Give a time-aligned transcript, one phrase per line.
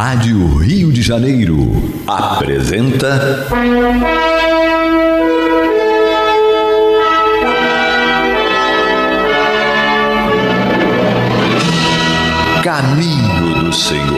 [0.00, 1.58] Rádio Rio de Janeiro
[2.06, 3.48] apresenta.
[12.62, 14.17] Caminho do Senhor.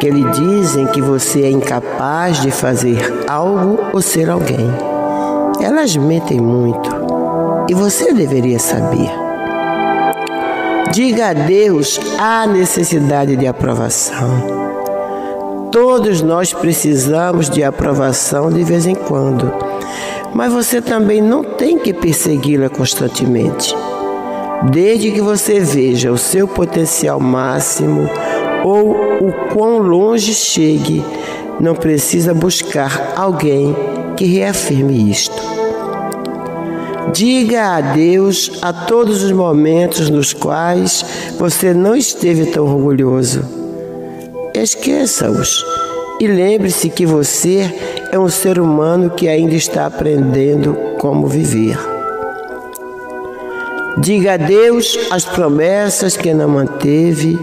[0.00, 4.68] Que lhe dizem que você é incapaz de fazer algo ou ser alguém.
[5.60, 6.90] Elas mentem muito
[7.68, 9.10] e você deveria saber.
[10.92, 14.62] Diga a Deus a necessidade de aprovação.
[15.70, 19.50] Todos nós precisamos de aprovação de vez em quando,
[20.34, 23.74] mas você também não tem que persegui-la constantemente.
[24.70, 28.08] Desde que você veja o seu potencial máximo
[28.64, 31.04] ou o quão longe chegue,
[31.60, 33.76] não precisa buscar alguém
[34.16, 35.52] que reafirme isto.
[37.12, 41.04] Diga a Deus a todos os momentos nos quais
[41.38, 43.42] você não esteve tão orgulhoso.
[44.54, 45.64] Esqueça-os
[46.20, 47.70] e lembre-se que você
[48.10, 51.78] é um ser humano que ainda está aprendendo como viver.
[53.98, 57.38] Diga a Deus as promessas que não manteve.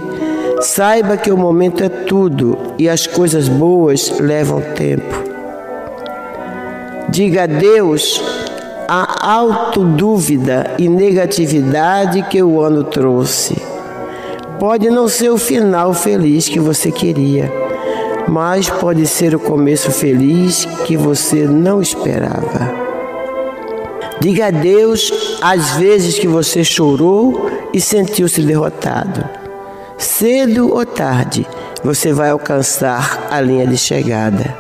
[0.61, 5.23] Saiba que o momento é tudo e as coisas boas levam tempo.
[7.09, 8.21] Diga a Deus
[8.87, 13.55] a autodúvida e negatividade que o ano trouxe.
[14.59, 17.49] Pode não ser o final feliz que você queria,
[18.27, 22.69] mas pode ser o começo feliz que você não esperava.
[24.19, 29.38] Diga a Deus as vezes que você chorou e sentiu-se derrotado.
[29.99, 31.45] Cedo ou tarde,
[31.83, 34.57] você vai alcançar a linha de chegada.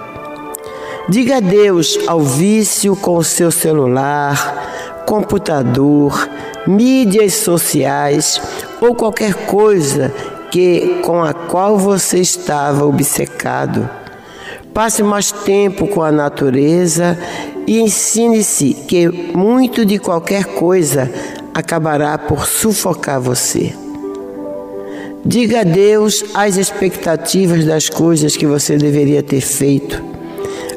[1.07, 6.29] Diga a Deus ao vício com o seu celular, computador,
[6.67, 8.41] mídias sociais
[8.81, 10.13] ou qualquer coisa
[10.51, 13.89] que com a qual você estava obcecado.
[14.73, 17.17] Passe mais tempo com a natureza
[17.65, 21.09] e ensine-se que muito de qualquer coisa
[21.53, 23.73] acabará por sufocar você.
[25.25, 30.01] Diga a Deus as expectativas das coisas que você deveria ter feito.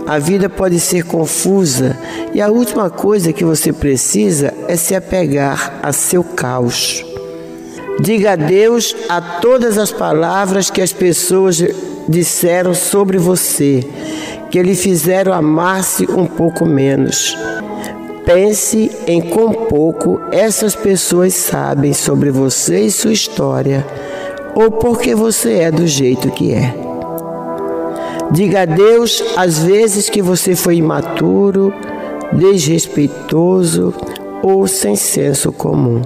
[0.06, 1.96] A vida pode ser confusa
[2.34, 7.04] e a última coisa que você precisa é se apegar a seu caos.
[8.00, 11.62] Diga a Deus a todas as palavras que as pessoas
[12.08, 13.84] disseram sobre você,
[14.50, 17.36] que lhe fizeram amar-se um pouco menos.
[18.24, 23.86] Pense em quão pouco essas pessoas sabem sobre você e sua história,
[24.54, 26.74] ou porque você é do jeito que é.
[28.30, 31.72] Diga a Deus as vezes que você foi imaturo,
[32.32, 33.92] desrespeitoso
[34.42, 36.00] ou sem senso comum.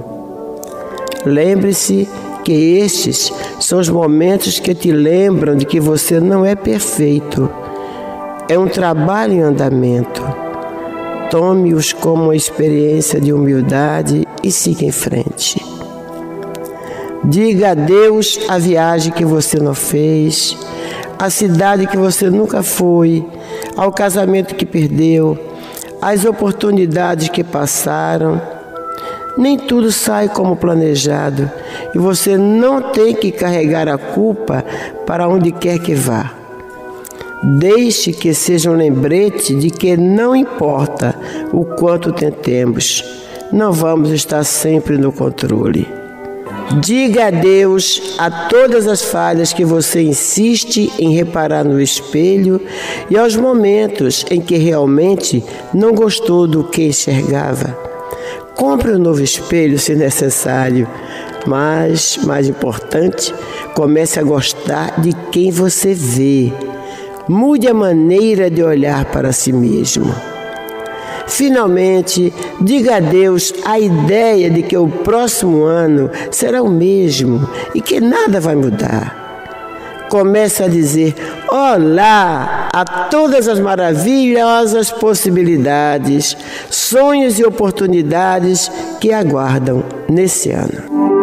[1.24, 2.08] Lembre-se
[2.44, 7.50] que estes são os momentos que te lembram de que você não é perfeito.
[8.48, 10.22] É um trabalho em andamento.
[11.28, 15.65] Tome-os como uma experiência de humildade e siga em frente.
[17.28, 20.56] Diga a Deus a viagem que você não fez,
[21.18, 23.26] a cidade que você nunca foi,
[23.76, 25.36] ao casamento que perdeu,
[26.00, 28.40] as oportunidades que passaram.
[29.36, 31.50] Nem tudo sai como planejado
[31.92, 34.64] e você não tem que carregar a culpa
[35.04, 36.32] para onde quer que vá.
[37.58, 41.14] Deixe que seja um lembrete de que não importa
[41.52, 43.04] o quanto tentemos,
[43.52, 45.95] não vamos estar sempre no controle.
[46.74, 52.60] Diga adeus a todas as falhas que você insiste em reparar no espelho
[53.08, 57.78] e aos momentos em que realmente não gostou do que enxergava.
[58.56, 60.88] Compre um novo espelho se necessário,
[61.46, 63.32] mas, mais importante,
[63.74, 66.52] comece a gostar de quem você vê.
[67.28, 70.35] Mude a maneira de olhar para si mesmo.
[71.26, 78.00] Finalmente, diga adeus à ideia de que o próximo ano será o mesmo e que
[78.00, 79.24] nada vai mudar.
[80.08, 81.14] Comece a dizer
[81.50, 86.36] olá a todas as maravilhosas possibilidades,
[86.70, 88.70] sonhos e oportunidades
[89.00, 91.15] que aguardam nesse ano.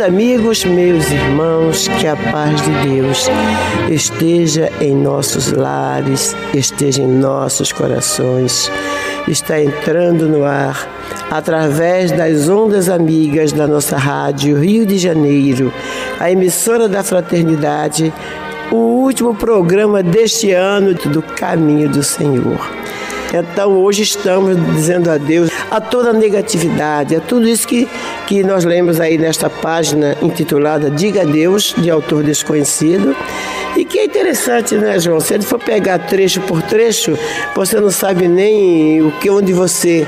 [0.00, 3.26] Amigos, meus irmãos, que a paz de Deus
[3.90, 8.70] esteja em nossos lares, esteja em nossos corações.
[9.28, 10.88] Está entrando no ar
[11.30, 15.72] através das ondas amigas da nossa rádio Rio de Janeiro,
[16.18, 18.12] a emissora da Fraternidade,
[18.70, 22.80] o último programa deste ano do Caminho do Senhor.
[23.32, 27.88] Então hoje estamos dizendo adeus a toda a negatividade, a tudo isso que,
[28.30, 33.16] que nós lemos aí nesta página intitulada Diga Deus, de autor desconhecido.
[33.76, 35.18] E que é interessante, né, João?
[35.18, 37.18] Se ele for pegar trecho por trecho,
[37.56, 40.06] você não sabe nem o que onde você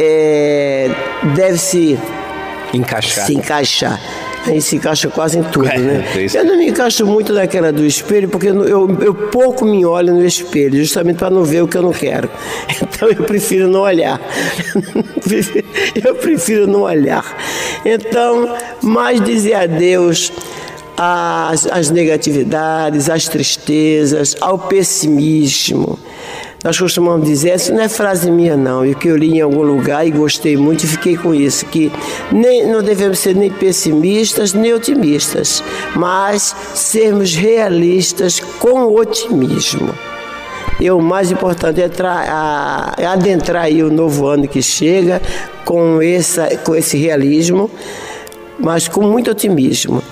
[0.00, 0.90] é,
[1.36, 1.96] deve se
[2.74, 3.26] encaixar.
[3.26, 4.00] Se encaixar.
[4.46, 6.04] Aí se encaixa quase em tudo, é, né?
[6.16, 10.14] É eu não me encaixo muito naquela do espelho, porque eu, eu pouco me olho
[10.14, 12.28] no espelho, justamente para não ver o que eu não quero.
[13.00, 14.20] Então eu prefiro não olhar.
[16.04, 17.24] Eu prefiro não olhar.
[17.82, 20.30] Então, mais dizer adeus
[20.96, 25.98] às, às negatividades, às tristezas, ao pessimismo.
[26.62, 29.62] Nós costumamos dizer, isso não é frase minha não, e que eu li em algum
[29.62, 31.90] lugar e gostei muito e fiquei com isso, que
[32.30, 35.64] nem, não devemos ser nem pessimistas nem otimistas,
[35.96, 39.94] mas sermos realistas com otimismo.
[40.78, 41.90] E o mais importante é,
[42.98, 45.20] é adentrar aí o novo ano que chega
[45.64, 47.70] com, essa, com esse realismo,
[48.58, 50.02] mas com muito otimismo,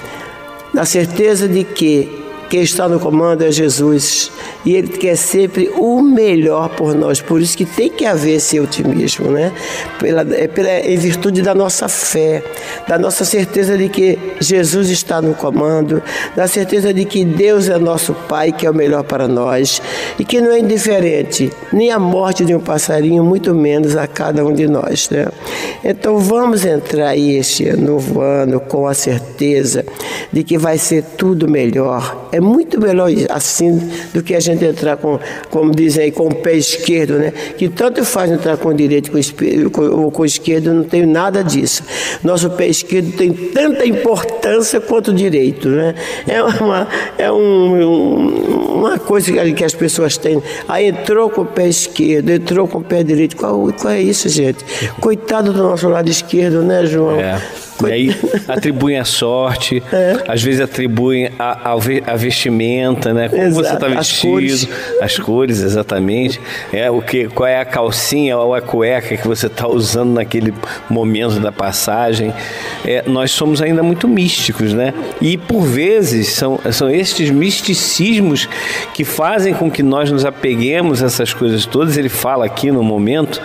[0.72, 2.17] na certeza de que
[2.48, 4.30] quem está no comando é Jesus
[4.64, 7.20] e Ele quer sempre o melhor por nós.
[7.20, 9.52] Por isso que tem que haver esse otimismo, né?
[9.98, 12.42] Pela, é pela, em virtude da nossa fé,
[12.86, 16.02] da nossa certeza de que Jesus está no comando,
[16.34, 19.80] da certeza de que Deus é nosso Pai, que é o melhor para nós
[20.18, 24.44] e que não é indiferente nem a morte de um passarinho, muito menos a cada
[24.44, 25.26] um de nós, né?
[25.84, 29.84] Então vamos entrar este novo ano com a certeza
[30.32, 32.28] de que vai ser tudo melhor.
[32.32, 35.18] É muito melhor assim do que a gente entrar com,
[35.50, 37.32] como dizem aí, com o pé esquerdo, né?
[37.56, 41.42] Que tanto faz entrar com o direito ou com, com o esquerdo, não tem nada
[41.42, 41.82] disso.
[42.22, 45.94] Nosso pé esquerdo tem tanta importância quanto o direito, né?
[46.26, 50.42] É uma, é um, uma coisa que as pessoas têm.
[50.68, 53.36] Aí entrou com o pé esquerdo, entrou com o pé direito.
[53.36, 54.64] Qual, qual é isso, gente?
[55.00, 57.18] Coitado do nosso lado esquerdo, né, João?
[57.18, 57.40] É.
[57.86, 58.16] E aí
[58.48, 60.16] atribuem a sorte, é.
[60.26, 63.28] às vezes atribuem a, a, a vestimenta, né?
[63.28, 63.66] Como Exato.
[63.66, 64.68] você está vestido, as cores.
[65.00, 66.40] as cores, exatamente.
[66.72, 70.52] É, o que, qual é a calcinha ou a cueca que você está usando naquele
[70.88, 72.32] momento da passagem.
[72.84, 74.94] É, nós somos ainda muito místicos, né?
[75.20, 78.48] E por vezes são, são estes misticismos
[78.94, 81.96] que fazem com que nós nos apeguemos a essas coisas todas.
[81.96, 83.40] Ele fala aqui no momento,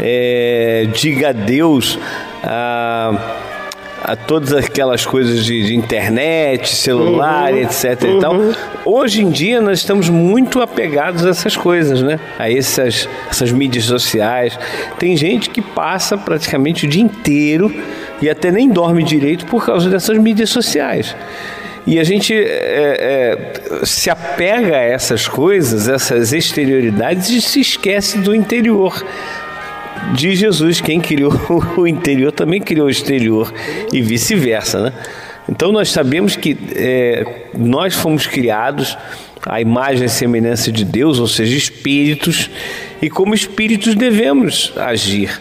[0.00, 1.98] é, diga adeus
[2.42, 3.41] a
[4.04, 8.02] a todas aquelas coisas de, de internet, celular, uhum, etc.
[8.02, 8.16] Uhum.
[8.16, 8.34] E tal.
[8.34, 8.52] Uhum.
[8.84, 12.18] Hoje em dia nós estamos muito apegados a essas coisas, né?
[12.38, 14.58] A essas, essas mídias sociais.
[14.98, 17.72] Tem gente que passa praticamente o dia inteiro
[18.20, 21.14] e até nem dorme direito por causa dessas mídias sociais.
[21.86, 22.46] E a gente é,
[23.80, 29.04] é, se apega a essas coisas, essas exterioridades e se esquece do interior
[30.14, 30.80] de Jesus.
[30.80, 31.32] Quem criou
[31.76, 33.52] o interior também criou o exterior
[33.92, 34.92] e vice-versa, né?
[35.48, 37.24] Então nós sabemos que é,
[37.56, 38.96] nós fomos criados
[39.44, 42.48] à imagem e semelhança de Deus, ou seja, espíritos,
[43.00, 45.40] e como espíritos devemos agir.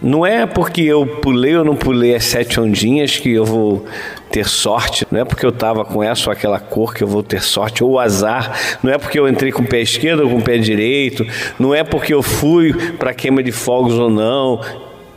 [0.00, 3.86] Não é porque eu pulei ou não pulei as sete ondinhas que eu vou
[4.32, 7.22] ter sorte, não é porque eu estava com essa ou aquela cor que eu vou
[7.22, 10.38] ter sorte, ou azar, não é porque eu entrei com o pé esquerdo ou com
[10.38, 11.24] o pé direito,
[11.58, 14.60] não é porque eu fui para queima de fogos ou não.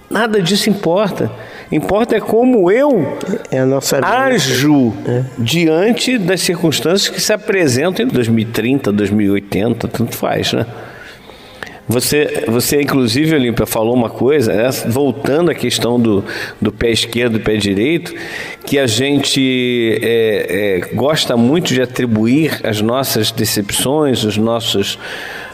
[0.09, 1.31] Nada disso importa.
[1.71, 3.17] Importa é como eu
[3.49, 3.59] é
[4.03, 5.23] ajo é.
[5.37, 10.65] diante das circunstâncias que se apresentam em 2030, 2080, tanto faz, né?
[11.87, 14.69] Você, você inclusive, Olímpia, falou uma coisa, né?
[14.87, 16.25] voltando à questão do,
[16.59, 18.11] do pé esquerdo e pé direito,
[18.65, 24.97] que a gente é, é, gosta muito de atribuir as nossas decepções, os nossos,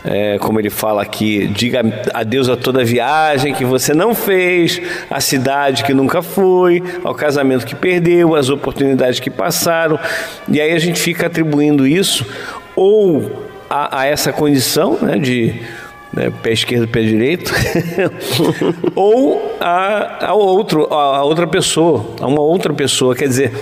[0.06, 1.82] é, como ele fala aqui, diga
[2.14, 7.66] adeus a toda viagem que você não fez, a cidade que nunca foi, ao casamento
[7.66, 10.00] que perdeu, as oportunidades que passaram,
[10.48, 12.26] e aí a gente fica atribuindo isso
[12.74, 15.56] ou a, a essa condição né, de
[16.14, 17.52] né, pé esquerdo, pé direito,
[18.96, 23.16] ou a, a, outro, a, outra pessoa, a uma outra pessoa.
[23.16, 23.54] Quer dizer,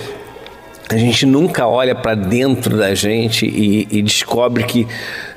[0.88, 4.86] a gente nunca olha para dentro da gente e, e descobre que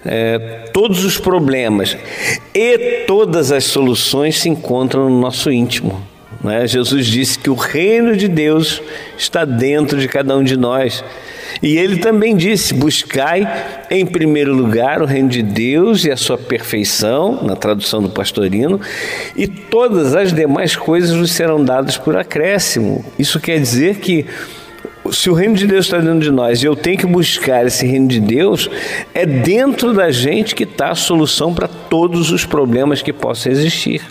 [0.03, 1.95] é, todos os problemas
[2.53, 6.01] e todas as soluções se encontram no nosso íntimo.
[6.43, 6.65] Né?
[6.67, 8.81] Jesus disse que o reino de Deus
[9.17, 11.03] está dentro de cada um de nós.
[11.61, 13.47] E ele também disse: Buscai
[13.89, 18.79] em primeiro lugar o reino de Deus e a sua perfeição, na tradução do pastorino,
[19.35, 23.03] e todas as demais coisas vos serão dadas por acréscimo.
[23.17, 24.25] Isso quer dizer que
[25.11, 27.85] se o reino de Deus está dentro de nós e eu tenho que buscar esse
[27.85, 28.69] reino de Deus,
[29.13, 34.01] é dentro da gente que está a solução para todos os problemas que possam existir.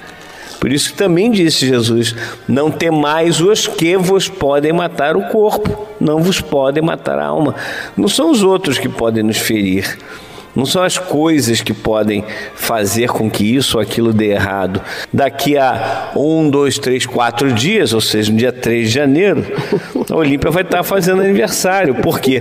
[0.63, 2.15] Por isso que também disse Jesus:
[2.47, 7.57] Não temais os que vos podem matar o corpo, não vos podem matar a alma.
[7.97, 9.99] Não são os outros que podem nos ferir.
[10.55, 14.81] Não são as coisas que podem fazer com que isso ou aquilo dê errado.
[15.13, 19.45] Daqui a um, dois, três, quatro dias, ou seja, no dia 3 de janeiro,
[20.09, 21.97] a Olímpia vai estar fazendo aniversário.
[21.97, 22.41] Por quê?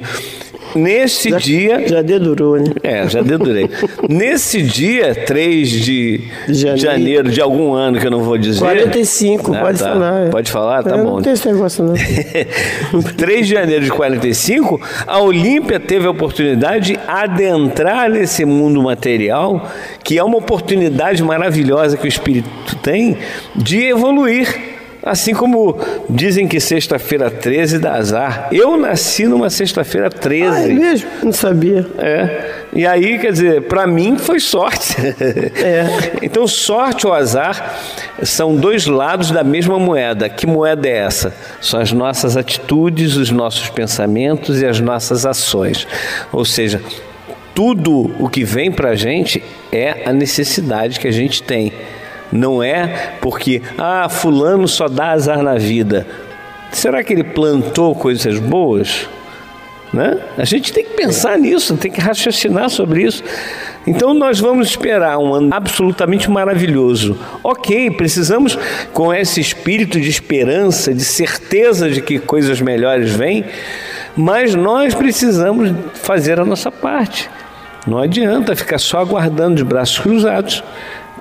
[0.75, 1.87] Nesse já, dia.
[1.87, 2.71] Já dedurou, né?
[2.83, 3.69] É, já dedurei.
[4.07, 6.77] Nesse dia, 3 de janeiro.
[6.77, 7.29] janeiro.
[7.29, 8.59] de algum ano, que eu não vou dizer.
[8.59, 9.85] 45, ah, pode tá.
[9.85, 10.27] falar.
[10.27, 10.29] É.
[10.29, 10.83] Pode falar?
[10.83, 11.15] Tá eu bom.
[11.15, 11.93] Não tem esse negócio, não.
[13.17, 19.69] 3 de janeiro de 45, a Olímpia teve a oportunidade de adentrar nesse mundo material,
[20.03, 23.17] que é uma oportunidade maravilhosa que o espírito tem
[23.55, 24.70] de evoluir
[25.03, 28.49] Assim como dizem que sexta-feira 13 dá azar.
[28.51, 30.47] Eu nasci numa sexta-feira 13.
[30.47, 31.09] Ah, é mesmo?
[31.23, 31.87] Não sabia.
[31.97, 32.61] É.
[32.73, 34.95] E aí, quer dizer, para mim foi sorte.
[35.61, 35.85] É.
[36.21, 37.75] Então, sorte ou azar
[38.23, 40.27] são dois lados da mesma moeda.
[40.29, 41.33] Que moeda é essa?
[41.59, 45.87] São as nossas atitudes, os nossos pensamentos e as nossas ações.
[46.31, 46.81] Ou seja,
[47.53, 51.71] tudo o que vem para a gente é a necessidade que a gente tem.
[52.31, 56.07] Não é porque, ah, Fulano só dá azar na vida.
[56.71, 59.09] Será que ele plantou coisas boas?
[59.91, 60.17] Né?
[60.37, 63.21] A gente tem que pensar nisso, tem que raciocinar sobre isso.
[63.85, 67.19] Então nós vamos esperar um ano absolutamente maravilhoso.
[67.43, 68.57] Ok, precisamos
[68.93, 73.43] com esse espírito de esperança, de certeza de que coisas melhores vêm,
[74.15, 77.29] mas nós precisamos fazer a nossa parte.
[77.85, 80.63] Não adianta ficar só aguardando de braços cruzados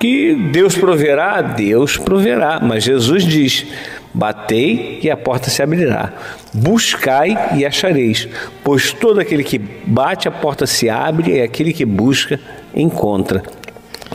[0.01, 2.59] que Deus proverá, Deus proverá.
[2.59, 3.67] Mas Jesus diz:
[4.11, 6.11] Batei e a porta se abrirá.
[6.51, 8.27] Buscai e achareis,
[8.63, 12.39] pois todo aquele que bate, a porta se abre, e aquele que busca,
[12.73, 13.43] encontra.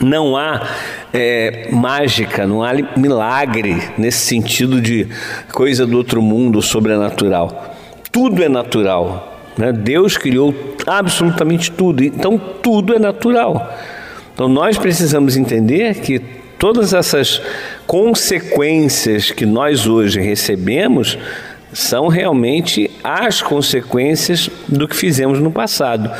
[0.00, 0.60] Não há
[1.14, 5.06] é, mágica, não há milagre nesse sentido de
[5.52, 7.76] coisa do outro mundo, sobrenatural.
[8.10, 9.40] Tudo é natural.
[9.56, 9.72] Né?
[9.72, 10.52] Deus criou
[10.84, 13.72] absolutamente tudo, então tudo é natural.
[14.36, 16.18] Então nós precisamos entender que
[16.58, 17.40] todas essas
[17.86, 21.16] consequências que nós hoje recebemos
[21.72, 26.10] são realmente as consequências do que fizemos no passado.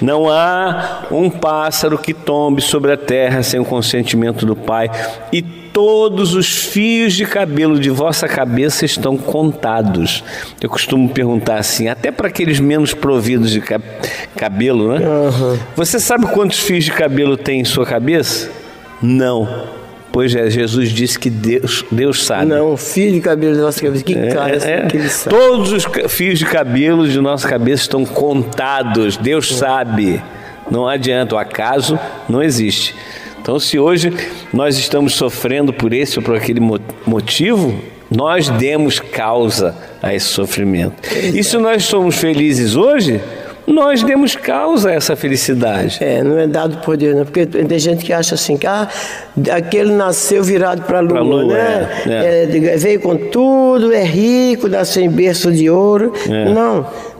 [0.00, 4.90] Não há um pássaro que tombe sobre a terra sem o consentimento do Pai,
[5.32, 10.22] e todos os fios de cabelo de vossa cabeça estão contados.
[10.60, 13.62] Eu costumo perguntar assim, até para aqueles menos providos de
[14.36, 15.06] cabelo, né?
[15.06, 15.58] Uhum.
[15.74, 18.50] Você sabe quantos fios de cabelo tem em sua cabeça?
[19.00, 19.66] Não.
[20.12, 22.44] Pois é, Jesus disse que Deus, Deus sabe.
[22.44, 24.04] Não, fio de cabelo de nossa cabeça.
[24.04, 25.34] Que é, cara é, que ele sabe.
[25.34, 29.16] Todos os fios de cabelo de nossa cabeça estão contados.
[29.16, 29.54] Deus é.
[29.54, 30.22] sabe.
[30.70, 31.98] Não adianta, o acaso
[32.28, 32.94] não existe.
[33.42, 34.12] Então, se hoje
[34.52, 36.60] nós estamos sofrendo por esse ou por aquele
[37.04, 37.74] motivo,
[38.08, 40.94] nós demos causa a esse sofrimento.
[41.12, 43.20] E se nós somos felizes hoje,
[43.66, 45.98] nós demos causa a essa felicidade.
[46.00, 47.24] É, não é dado por Deus, não.
[47.24, 48.88] Porque tem gente que acha assim, que ah,
[49.50, 51.88] aquele nasceu virado para a lua, lua, né?
[52.06, 52.74] É, é.
[52.74, 56.12] É, veio com tudo, é rico, nasceu em berço de ouro.
[56.28, 56.48] É.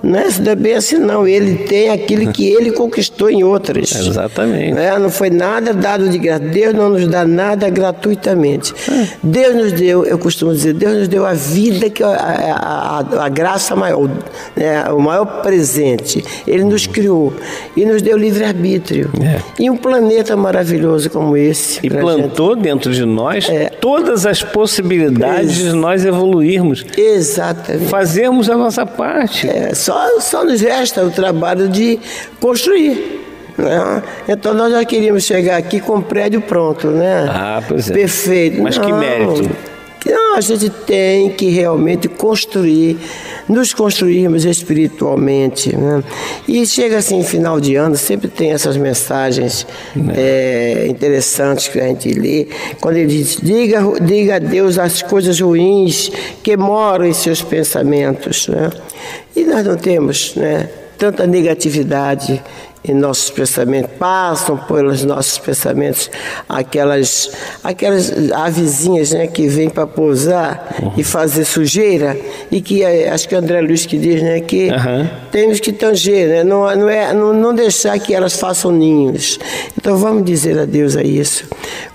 [0.03, 0.13] Não.
[0.13, 1.27] Não é bem assim, não.
[1.27, 3.95] Ele tem aquilo que ele conquistou em outras.
[3.95, 4.79] Exatamente.
[4.79, 6.41] É, não foi nada dado de graça.
[6.41, 8.75] Deus não nos dá nada gratuitamente.
[8.91, 9.09] É.
[9.23, 13.29] Deus nos deu, eu costumo dizer, Deus nos deu a vida, que a, a, a
[13.29, 14.09] graça maior,
[14.57, 16.25] né, o maior presente.
[16.47, 17.33] Ele nos criou
[17.77, 19.11] e nos deu livre-arbítrio.
[19.23, 19.41] É.
[19.59, 21.81] E um planeta maravilhoso como esse.
[21.83, 22.63] E plantou gente.
[22.63, 23.71] dentro de nós é.
[23.81, 26.85] todas as possibilidades Ex de nós evoluirmos.
[26.97, 27.87] Exatamente.
[27.87, 29.49] Fazermos a nossa parte.
[29.49, 31.99] É, só só, só nos resta o trabalho de
[32.41, 33.21] construir.
[33.57, 34.03] Né?
[34.29, 37.27] Então nós já queríamos chegar aqui com o prédio pronto, né?
[37.29, 37.93] Ah, pois é.
[37.93, 38.63] Perfeito.
[38.63, 38.85] Mas Não.
[38.85, 39.51] que mérito.
[40.05, 42.99] Não, a gente tem que realmente construir,
[43.49, 45.77] nos construirmos espiritualmente.
[45.77, 46.03] Né?
[46.49, 49.67] E chega assim, final de ano, sempre tem essas mensagens
[50.15, 52.49] é, interessantes que a gente lê.
[52.81, 56.11] Quando ele diz: diga, diga a Deus as coisas ruins
[56.43, 58.49] que moram em seus pensamentos.
[58.49, 58.71] Né?
[59.37, 60.69] E nós não temos né,
[60.99, 62.43] tanta negatividade
[62.85, 66.11] em nossos pensamentos, passam pelos nossos pensamentos
[66.49, 67.31] aquelas,
[67.63, 70.93] aquelas avezinhas né, que vêm para pousar uhum.
[70.97, 72.17] e fazer sujeira,
[72.51, 75.09] e que é, acho que André Luiz que diz né, que uhum.
[75.31, 79.39] temos que tanger, né, não, não, é, não, não deixar que elas façam ninhos.
[79.79, 81.45] Então vamos dizer adeus a isso,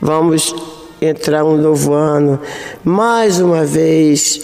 [0.02, 0.56] vamos
[1.02, 2.40] entrar um novo ano,
[2.84, 4.42] mais uma vez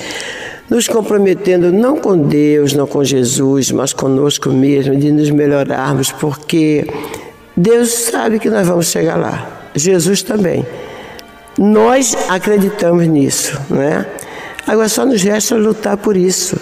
[0.69, 6.87] nos comprometendo não com Deus, não com Jesus, mas conosco mesmo, de nos melhorarmos, porque
[7.55, 9.69] Deus sabe que nós vamos chegar lá.
[9.75, 10.65] Jesus também.
[11.57, 14.05] Nós acreditamos nisso, né?
[14.65, 16.57] Agora só nos resta lutar por isso.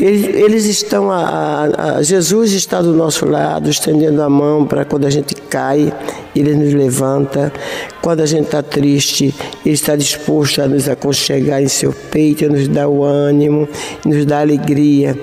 [0.00, 5.10] Eles, estão, a, a, Jesus está do nosso lado, estendendo a mão para quando a
[5.10, 5.92] gente cai,
[6.34, 7.52] Ele nos levanta.
[8.00, 12.66] Quando a gente está triste, Ele está disposto a nos aconchegar em seu peito, nos
[12.68, 13.68] dar o ânimo,
[14.04, 15.16] nos dar alegria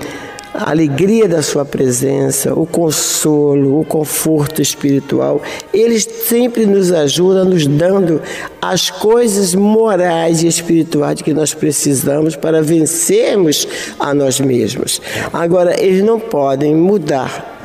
[0.60, 5.41] a alegria da sua presença, o consolo, o conforto espiritual.
[5.74, 8.22] Ele sempre nos ajuda, nos dando
[8.62, 13.65] as coisas morais e espirituais que nós precisamos para vencermos
[13.98, 15.02] a nós mesmos.
[15.32, 17.58] Agora, eles não podem mudar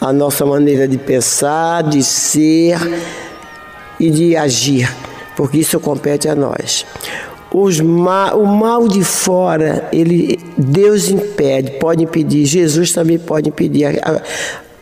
[0.00, 2.80] a nossa maneira de pensar, de ser
[4.00, 4.92] e de agir,
[5.36, 6.84] porque isso compete a nós.
[7.80, 14.00] Ma, o mal de fora, ele, Deus impede, pode impedir, Jesus também pode impedir.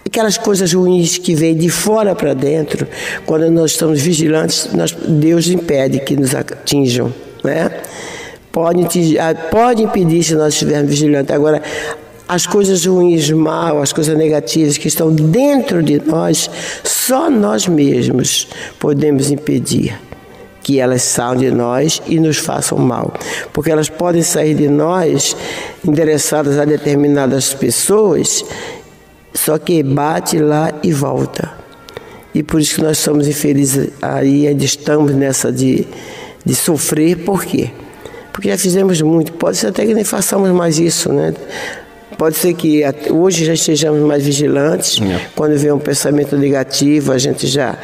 [0.05, 2.87] Aquelas coisas ruins que vêm de fora para dentro,
[3.25, 7.13] quando nós estamos vigilantes, nós, Deus impede que nos atinjam.
[7.43, 7.71] Né?
[8.53, 8.87] Pode,
[9.51, 11.35] pode impedir se nós estivermos vigilantes.
[11.35, 11.63] Agora,
[12.29, 16.51] as coisas ruins, mal, as coisas negativas que estão dentro de nós,
[16.85, 19.99] só nós mesmos podemos impedir
[20.69, 23.15] que elas saiam de nós e nos façam mal.
[23.55, 25.35] Porque elas podem sair de nós
[25.83, 28.45] endereçadas a determinadas pessoas,
[29.33, 31.51] só que bate lá e volta.
[32.35, 35.87] E por isso que nós somos infelizes aí, ainda estamos nessa de,
[36.45, 37.71] de sofrer, por quê?
[38.31, 41.33] Porque já fizemos muito, pode ser até que nem façamos mais isso, né?
[42.19, 45.01] Pode ser que hoje já estejamos mais vigilantes.
[45.01, 45.29] É.
[45.35, 47.75] Quando vem um pensamento negativo, a gente já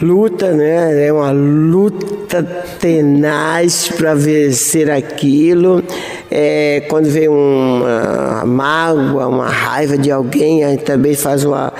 [0.00, 1.06] luta, né?
[1.06, 2.42] É uma luta
[2.80, 5.82] tenaz para vencer aquilo.
[6.30, 11.72] É, quando vem uma mágoa, uma raiva de alguém, a gente também faz uma,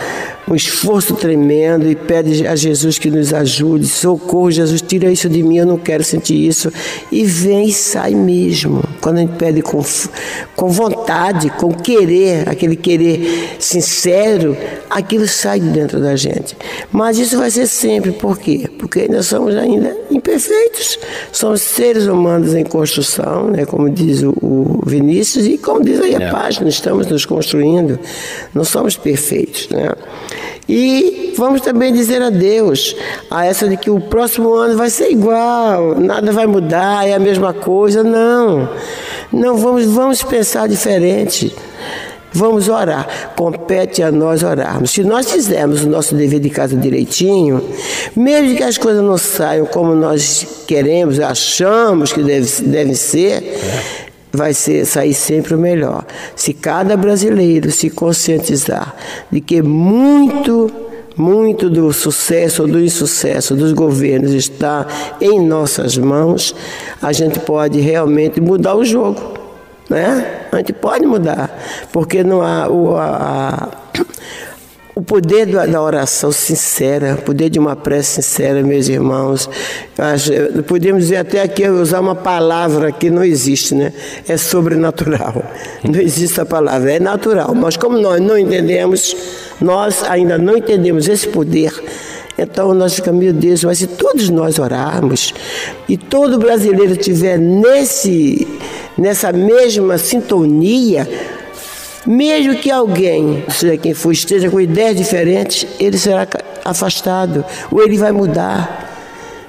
[0.51, 3.87] um esforço tremendo e pede a Jesus que nos ajude.
[3.87, 6.73] Socorro, Jesus, tira isso de mim, eu não quero sentir isso.
[7.13, 8.83] E vem e sai mesmo.
[9.01, 9.83] Quando a gente pede com,
[10.57, 14.57] com vontade, com querer, aquele querer sincero,
[14.89, 16.57] aquilo sai de dentro da gente.
[16.91, 18.69] Mas isso vai ser sempre, por quê?
[18.79, 20.99] Porque ainda somos ainda imperfeitos.
[21.31, 23.67] Somos seres humanos em construção, né?
[23.67, 26.31] como diz o, o Vinícius, e como diz aí a é.
[26.31, 27.99] página, estamos nos construindo.
[28.55, 29.69] Não somos perfeitos.
[29.69, 29.93] Né?
[30.69, 32.95] E vamos também dizer adeus
[33.31, 37.19] a essa de que o próximo ano vai ser igual, nada vai mudar, é a
[37.19, 38.03] mesma coisa.
[38.03, 38.69] Não,
[39.33, 41.55] não vamos, vamos pensar diferente.
[42.33, 43.33] Vamos orar.
[43.35, 44.91] Compete a nós orarmos.
[44.91, 47.63] Se nós fizermos o nosso dever de casa direitinho,
[48.15, 53.43] mesmo que as coisas não saiam como nós queremos, achamos que deve, devem ser,
[54.39, 56.05] vai ser, sair sempre o melhor.
[56.37, 58.95] Se cada brasileiro se conscientizar
[59.31, 60.71] de que muito,
[61.17, 64.87] muito do sucesso ou do insucesso dos governos está
[65.21, 66.55] em nossas mãos,
[67.03, 69.21] a gente pode realmente mudar o jogo.
[69.91, 70.45] Né?
[70.53, 71.51] A gente pode mudar,
[71.93, 73.69] porque não há o, a,
[74.99, 79.49] o poder da oração sincera, o poder de uma prece sincera, meus irmãos.
[80.67, 83.93] Podemos dizer até aqui, usar uma palavra que não existe, né?
[84.27, 85.45] É sobrenatural.
[85.85, 87.55] Não existe a palavra, é natural.
[87.55, 89.17] Mas como nós não entendemos,
[89.61, 91.73] nós ainda não entendemos esse poder.
[92.37, 95.33] Então nós ficamos, meu Deus, mas se todos nós orarmos
[95.89, 98.49] e todo brasileiro tiver nesse
[98.97, 101.09] nessa mesma sintonia,
[102.09, 106.27] mesmo que alguém, seja quem for, esteja com ideias diferentes, ele será
[106.65, 108.87] afastado, ou ele vai mudar.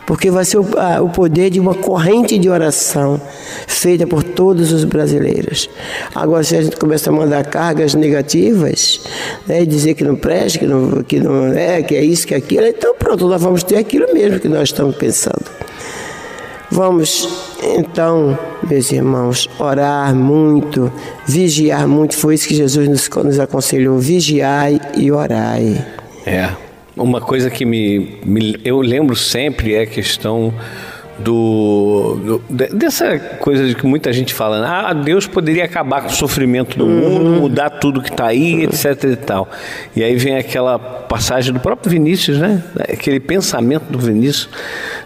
[0.05, 0.65] Porque vai ser o,
[1.03, 3.21] o poder de uma corrente de oração
[3.65, 5.69] feita por todos os brasileiros.
[6.13, 9.01] Agora, se a gente começa a mandar cargas negativas,
[9.47, 12.37] né, dizer que não presta, que não, que não é, que é isso, que é
[12.37, 15.58] aquilo, então pronto, nós vamos ter aquilo mesmo que nós estamos pensando.
[16.79, 17.27] Vamos
[17.61, 20.89] então, meus irmãos, orar muito,
[21.27, 22.15] vigiar muito.
[22.15, 25.85] Foi isso que Jesus nos, nos aconselhou: vigiai e orai.
[26.25, 26.49] É.
[26.95, 30.53] Uma coisa que me, me eu lembro sempre é a questão
[31.19, 36.11] do, do, dessa coisa de que muita gente fala, ah, Deus poderia acabar com o
[36.11, 37.09] sofrimento do uhum.
[37.09, 39.49] mundo, mudar tudo que está aí, etc e tal.
[39.95, 42.63] E aí vem aquela passagem do próprio Vinícius, né?
[42.79, 44.49] Aquele pensamento do Vinícius.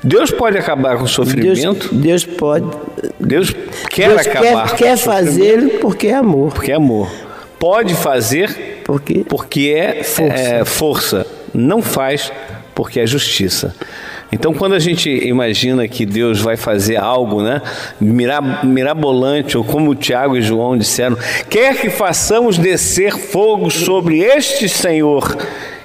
[0.04, 1.90] Deus pode acabar com o sofrimento.
[1.94, 2.68] Deus, Deus pode.
[3.20, 3.56] Deus
[3.90, 4.70] quer Deus acabar.
[4.70, 6.54] Quer, quer fazer porque é amor.
[6.54, 7.10] Porque é amor.
[7.58, 10.34] Pode fazer porque, porque é força.
[10.34, 11.28] é força.
[11.54, 12.32] Não faz
[12.76, 13.74] porque é justiça.
[14.32, 17.62] Então, quando a gente imagina que Deus vai fazer algo, né,
[18.64, 21.18] mirabolante, ou como Tiago e João disseram,
[21.50, 25.38] quer que façamos descer fogo sobre este Senhor.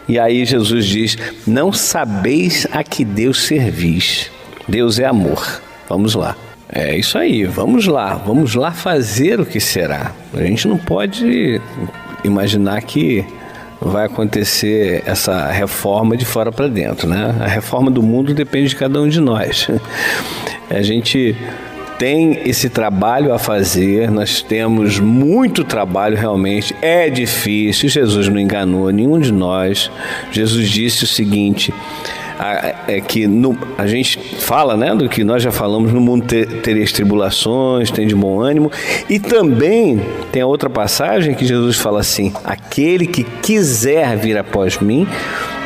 [0.08, 4.30] E aí Jesus diz: Não sabeis a que Deus servis.
[4.66, 5.60] Deus é amor.
[5.88, 6.34] Vamos lá.
[6.70, 10.12] É isso aí, vamos lá, vamos lá fazer o que será.
[10.34, 11.60] A gente não pode
[12.22, 13.24] imaginar que
[13.80, 17.34] vai acontecer essa reforma de fora para dentro, né?
[17.40, 19.68] A reforma do mundo depende de cada um de nós.
[20.70, 21.34] A gente
[21.98, 28.90] tem esse trabalho a fazer, nós temos muito trabalho realmente, é difícil, Jesus não enganou
[28.92, 29.90] nenhum de nós.
[30.30, 31.74] Jesus disse o seguinte:
[32.86, 36.46] é que no, a gente fala, né, do que nós já falamos, no mundo ter,
[36.60, 38.70] tereis tribulações, tem de bom ânimo,
[39.08, 44.78] e também tem a outra passagem que Jesus fala assim: aquele que quiser vir após
[44.78, 45.06] mim,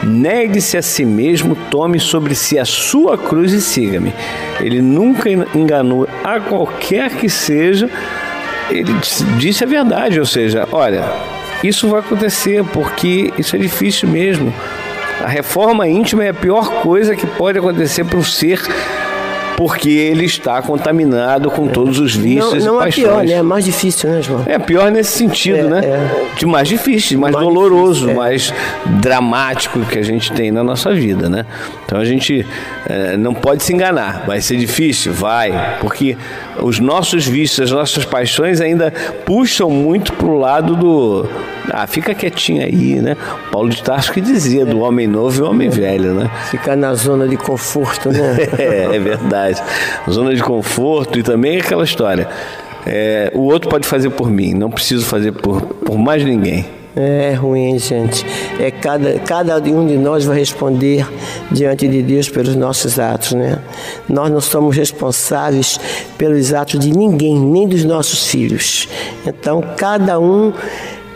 [0.02, 4.12] negue-se a si mesmo, tome sobre si a sua cruz e siga-me.
[4.60, 7.90] Ele nunca enganou a qualquer que seja,
[8.70, 8.94] ele
[9.38, 11.04] disse a verdade, ou seja, olha,
[11.62, 14.52] isso vai acontecer porque isso é difícil mesmo.
[15.22, 18.60] A reforma íntima é a pior coisa que pode acontecer para um ser
[19.56, 23.06] porque ele está contaminado com todos os vícios não, não e paixões.
[23.06, 23.32] Não é pior, né?
[23.34, 24.42] É mais difícil, né, João?
[24.46, 25.80] É pior nesse sentido, é, né?
[25.84, 26.36] É.
[26.36, 28.14] De mais difícil, mais, mais doloroso, difícil, é.
[28.14, 28.54] mais
[29.00, 31.46] dramático que a gente tem na nossa vida, né?
[31.84, 32.44] Então a gente
[32.88, 34.24] é, não pode se enganar.
[34.26, 35.12] Vai ser difícil?
[35.12, 35.78] Vai.
[35.80, 36.16] Porque
[36.60, 38.92] os nossos vícios, as nossas paixões ainda
[39.24, 41.28] puxam muito para o lado do
[41.70, 43.16] ah, fica quietinho aí, né?
[43.50, 46.30] Paulo de Tarso que dizia do homem novo e homem velho, né?
[46.50, 48.36] Ficar na zona de conforto, né?
[48.58, 49.62] é, é verdade.
[50.10, 52.28] Zona de conforto e também aquela história.
[52.84, 56.66] É, o outro pode fazer por mim, não preciso fazer por, por mais ninguém.
[56.94, 58.24] É ruim, gente.
[58.60, 61.06] É cada, cada um de nós vai responder
[61.50, 63.58] diante de Deus pelos nossos atos, né?
[64.08, 65.80] Nós não somos responsáveis
[66.18, 68.88] pelos atos de ninguém, nem dos nossos filhos.
[69.26, 70.52] Então, cada um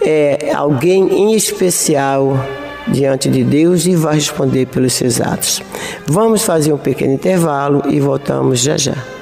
[0.00, 2.38] é alguém em especial
[2.88, 5.60] diante de Deus e vai responder pelos seus atos.
[6.06, 9.15] Vamos fazer um pequeno intervalo e voltamos já já.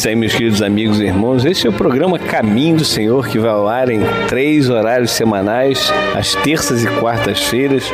[0.00, 1.44] Isso aí, meus queridos amigos e irmãos.
[1.44, 5.92] Esse é o programa Caminho do Senhor, que vai ao ar em três horários semanais,
[6.16, 7.84] às terças e quartas-feiras,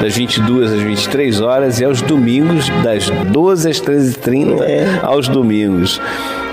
[0.00, 5.00] das 22 às 23 horas, e aos domingos, das 12 às 13h30, É.
[5.02, 6.00] aos domingos.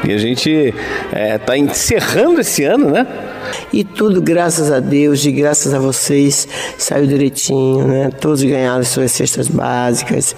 [0.06, 0.74] E a gente
[1.14, 3.08] está encerrando esse ano, né?
[3.72, 6.46] E tudo graças a Deus, de graças a vocês,
[6.78, 8.10] saiu direitinho, né?
[8.20, 10.36] Todos ganharam suas cestas básicas.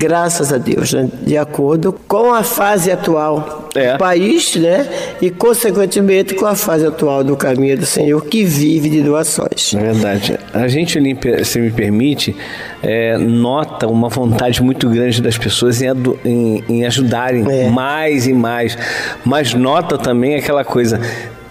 [0.00, 1.08] Graças a Deus, né?
[1.22, 3.92] de acordo com a fase atual É.
[3.92, 4.88] do país, né?
[5.20, 9.74] E consequentemente com a fase atual do caminho do Senhor que vive de doações.
[9.74, 10.38] É verdade.
[10.54, 10.98] A gente,
[11.44, 12.34] se me permite,
[12.82, 15.86] é, nota uma vontade muito grande das pessoas em,
[16.24, 17.68] em- em ajudarem É.
[17.68, 18.76] mais e mais.
[19.24, 20.98] Mas nota também aquela coisa.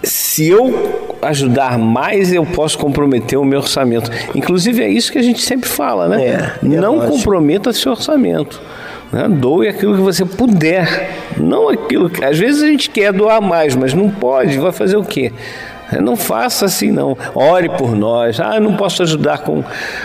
[0.02, 4.10] Se eu ajudar mais, eu posso comprometer o meu orçamento.
[4.34, 6.24] Inclusive, é isso que a gente sempre fala, né?
[6.26, 7.16] É, é Não lógico.
[7.16, 8.60] comprometa seu orçamento.
[9.12, 9.26] Né?
[9.28, 11.10] Doe aquilo que você puder.
[11.36, 12.24] Não aquilo que.
[12.24, 14.58] Às vezes a gente quer doar mais, mas não pode.
[14.58, 15.32] Vai fazer o quê?
[16.00, 17.16] Não faça assim, não.
[17.34, 18.38] Ore por nós.
[18.38, 19.64] Ah, não posso ajudar com,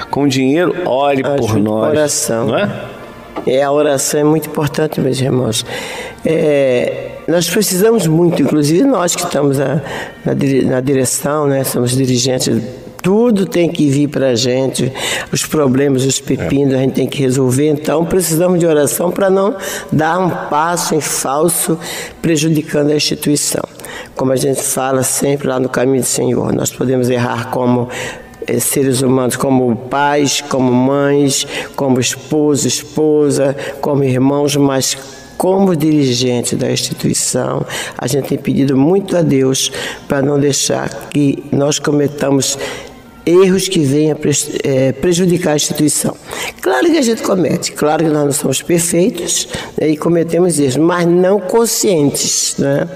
[0.09, 0.75] com dinheiro.
[0.85, 1.89] Ore por Ajude com nós.
[1.91, 2.47] oração.
[2.47, 2.69] Não é?
[3.45, 5.63] É, a oração é muito importante, meus irmãos.
[6.25, 9.81] É, nós precisamos muito, inclusive nós que estamos na,
[10.65, 12.61] na direção, né, somos dirigentes,
[13.01, 14.91] tudo tem que vir para a gente,
[15.31, 19.55] os problemas, os pepinos, a gente tem que resolver, então precisamos de oração para não
[19.91, 21.77] dar um passo em falso,
[22.21, 23.63] prejudicando a instituição.
[24.15, 27.89] Como a gente fala sempre lá no caminho do Senhor, nós podemos errar como
[28.47, 34.97] eh, seres humanos como pais, como mães, como esposo, esposa, como irmãos, mas
[35.37, 37.65] como dirigente da instituição,
[37.97, 39.71] a gente tem pedido muito a Deus
[40.07, 42.57] para não deixar que nós cometamos
[43.25, 44.17] erros que venham
[44.63, 46.15] eh, prejudicar a instituição.
[46.61, 49.47] Claro que a gente comete, claro que nós não somos perfeitos
[49.79, 52.55] né, e cometemos erros, mas não conscientes.
[52.59, 52.87] Né?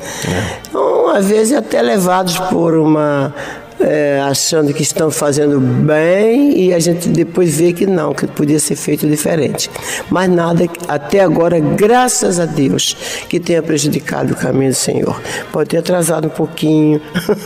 [0.70, 3.34] Então, às vezes, até levados por uma
[3.80, 8.60] é, achando que estão fazendo bem e a gente depois vê que não, que podia
[8.60, 9.70] ser feito diferente.
[10.10, 12.96] Mas nada até agora, graças a Deus,
[13.28, 15.22] que tenha prejudicado o caminho do Senhor.
[15.52, 17.02] Pode ter atrasado um pouquinho,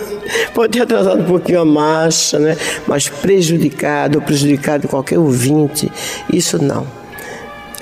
[0.54, 2.58] pode ter atrasado um pouquinho a marcha, né?
[2.88, 5.92] mas prejudicado, prejudicado qualquer ouvinte,
[6.32, 6.86] isso não.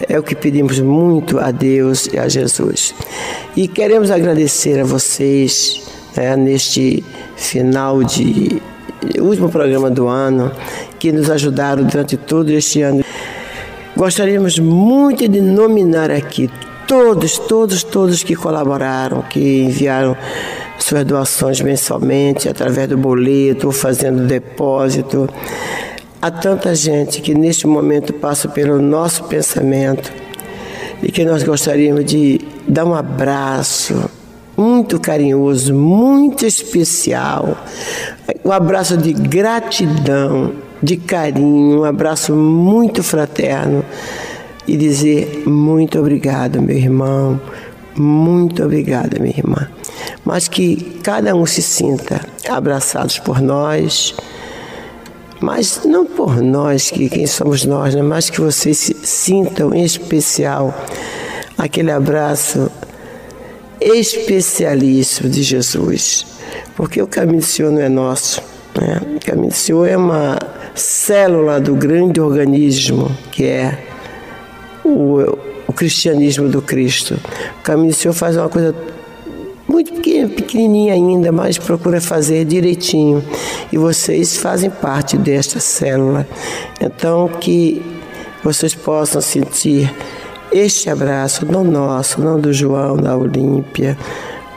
[0.10, 2.94] É o que pedimos muito a Deus e a Jesus.
[3.56, 5.84] E queremos agradecer a vocês
[6.16, 7.04] né, neste
[7.42, 8.62] final de
[9.20, 10.52] último programa do ano,
[11.00, 13.04] que nos ajudaram durante todo este ano.
[13.96, 16.50] Gostaríamos muito de nominar aqui
[16.88, 20.16] todos, todos, todos que colaboraram, que enviaram
[20.78, 25.30] suas doações mensalmente, através do boleto, ou fazendo depósito.
[26.22, 30.12] Há tanta gente que neste momento passa pelo nosso pensamento
[31.02, 34.10] e que nós gostaríamos de dar um abraço
[34.62, 37.58] muito carinhoso, muito especial,
[38.46, 43.84] um abraço de gratidão, de carinho, um abraço muito fraterno
[44.68, 47.42] e dizer muito obrigado, meu irmão,
[47.98, 49.68] muito obrigada, minha irmã.
[50.24, 54.14] Mas que cada um se sinta abraçados por nós,
[55.40, 58.04] mas não por nós, que quem somos nós, né?
[58.04, 60.72] mas que vocês se sintam em especial
[61.58, 62.72] aquele abraço
[63.82, 66.26] especialíssimo de Jesus,
[66.76, 68.42] porque o caminho do Senhor não é nosso.
[68.80, 69.02] Né?
[69.16, 70.38] O caminho do Senhor é uma
[70.76, 73.78] célula do grande organismo que é
[74.84, 75.20] o,
[75.68, 77.20] o cristianismo do Cristo.
[77.60, 78.76] O caminho do Senhor faz uma coisa
[79.68, 79.94] muito
[80.36, 83.24] pequenininha ainda, mas procura fazer direitinho.
[83.72, 86.28] E vocês fazem parte desta célula.
[86.80, 87.82] Então, que
[88.44, 89.94] vocês possam sentir
[90.52, 93.98] este abraço, não nosso, não do João, da Olímpia,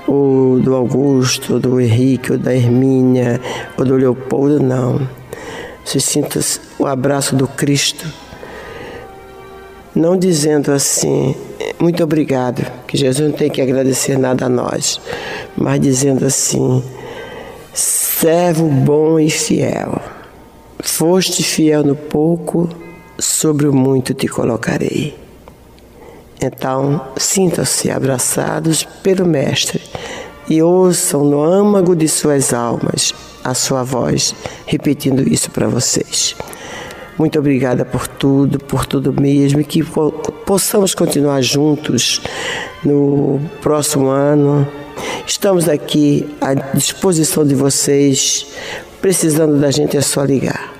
[0.06, 3.40] ou do Augusto, ou do Henrique, ou da Hermínia,
[3.78, 5.08] ou do Leopoldo, não.
[5.84, 6.40] Você sinta
[6.78, 8.06] o abraço do Cristo,
[9.94, 11.36] não dizendo assim,
[11.78, 15.00] muito obrigado, que Jesus não tem que agradecer nada a nós,
[15.56, 16.82] mas dizendo assim:
[17.72, 20.00] servo bom e fiel,
[20.80, 22.68] foste fiel no pouco,
[23.18, 25.23] sobre o muito te colocarei.
[26.40, 29.80] Então, sintam-se abraçados pelo Mestre
[30.48, 34.34] e ouçam no âmago de suas almas a sua voz
[34.66, 36.34] repetindo isso para vocês.
[37.16, 39.84] Muito obrigada por tudo, por tudo mesmo, e que
[40.44, 42.20] possamos continuar juntos
[42.84, 44.66] no próximo ano.
[45.26, 48.46] Estamos aqui à disposição de vocês.
[49.00, 50.72] Precisando da gente é só ligar.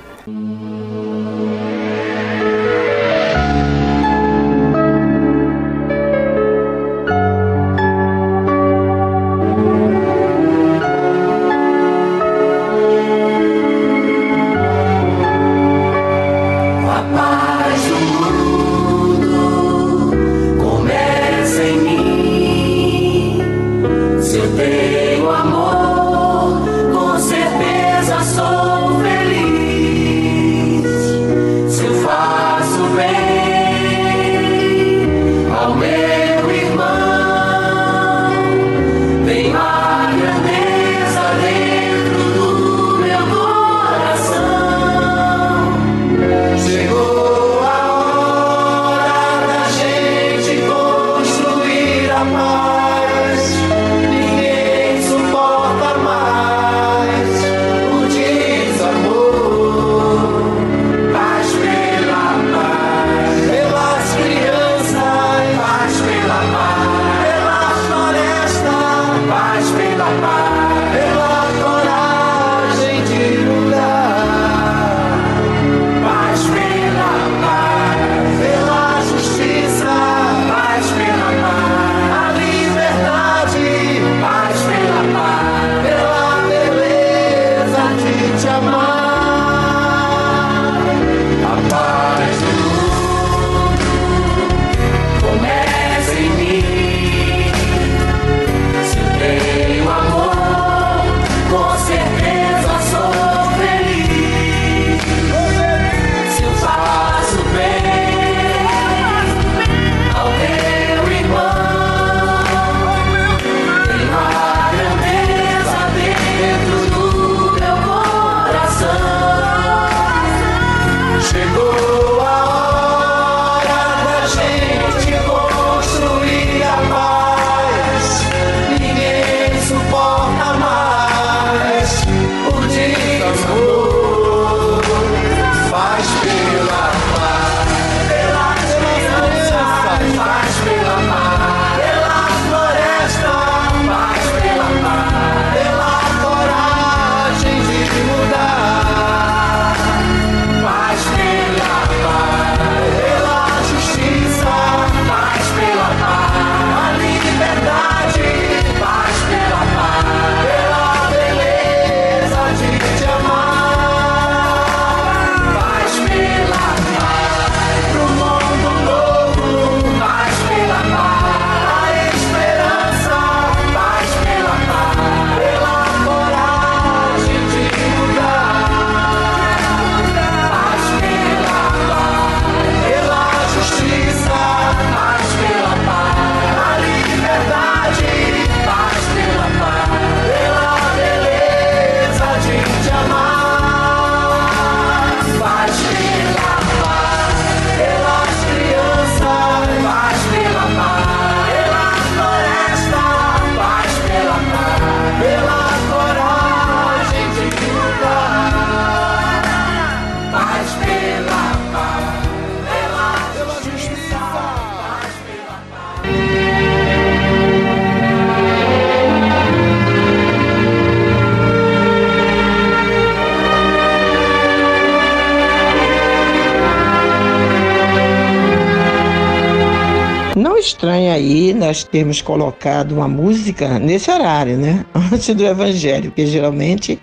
[231.95, 234.85] Termos colocado uma música nesse horário, né?
[235.13, 237.01] Antes do Evangelho, porque geralmente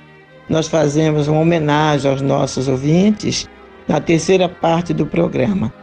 [0.50, 3.48] nós fazemos uma homenagem aos nossos ouvintes
[3.88, 5.74] na terceira parte do programa.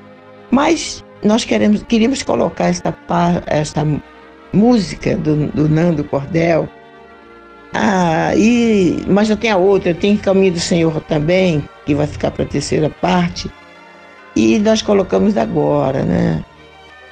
[0.50, 2.94] Mas nós queremos, queríamos colocar esta,
[3.46, 3.86] esta
[4.52, 6.68] música do, do Nando Cordel.
[7.72, 12.30] Ah, e, mas já tem a outra, tem Caminho do Senhor também, que vai ficar
[12.30, 13.50] para a terceira parte.
[14.36, 16.44] E nós colocamos agora, né?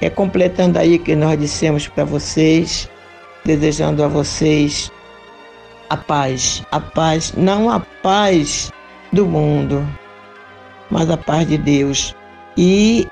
[0.01, 2.89] É completando aí que nós dissemos para vocês,
[3.43, 4.91] desejando a vocês
[5.89, 8.71] a paz, a paz, não a paz
[9.11, 9.87] do mundo,
[10.89, 12.15] mas a paz de Deus.
[12.57, 13.07] E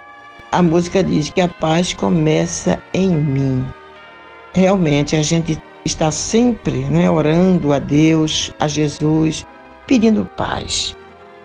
[0.51, 3.65] a música diz que a paz começa em mim.
[4.53, 9.45] Realmente a gente está sempre né, orando a Deus, a Jesus,
[9.87, 10.95] pedindo paz.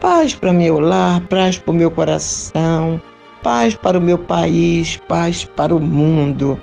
[0.00, 3.00] Paz para meu lar, paz para o meu coração,
[3.42, 6.60] paz para o meu país, paz para o mundo.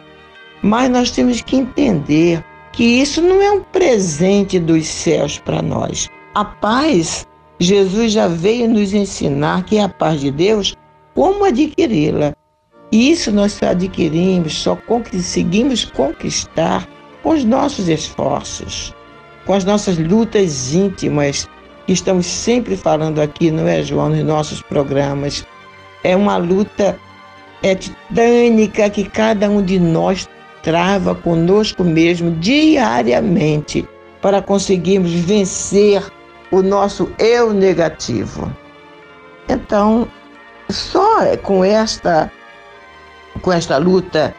[0.62, 6.10] Mas nós temos que entender que isso não é um presente dos céus para nós.
[6.36, 7.28] A paz,
[7.60, 10.76] Jesus já veio nos ensinar que é a paz de Deus,
[11.16, 12.34] como adquiri-la.
[12.92, 16.88] Isso nós só adquirimos, só conseguimos conquistar
[17.24, 18.94] com os nossos esforços,
[19.46, 21.50] com as nossas lutas íntimas,
[21.86, 25.46] que estamos sempre falando aqui, não é, João, nos nossos programas.
[26.04, 26.98] É uma luta
[27.64, 30.30] é titânica que cada um de nós
[30.62, 33.88] trava conosco mesmo diariamente
[34.22, 36.04] para conseguirmos vencer
[36.52, 38.52] o nosso eu negativo.
[39.50, 40.08] Então,
[40.70, 42.32] só com esta
[43.42, 44.34] com esta luta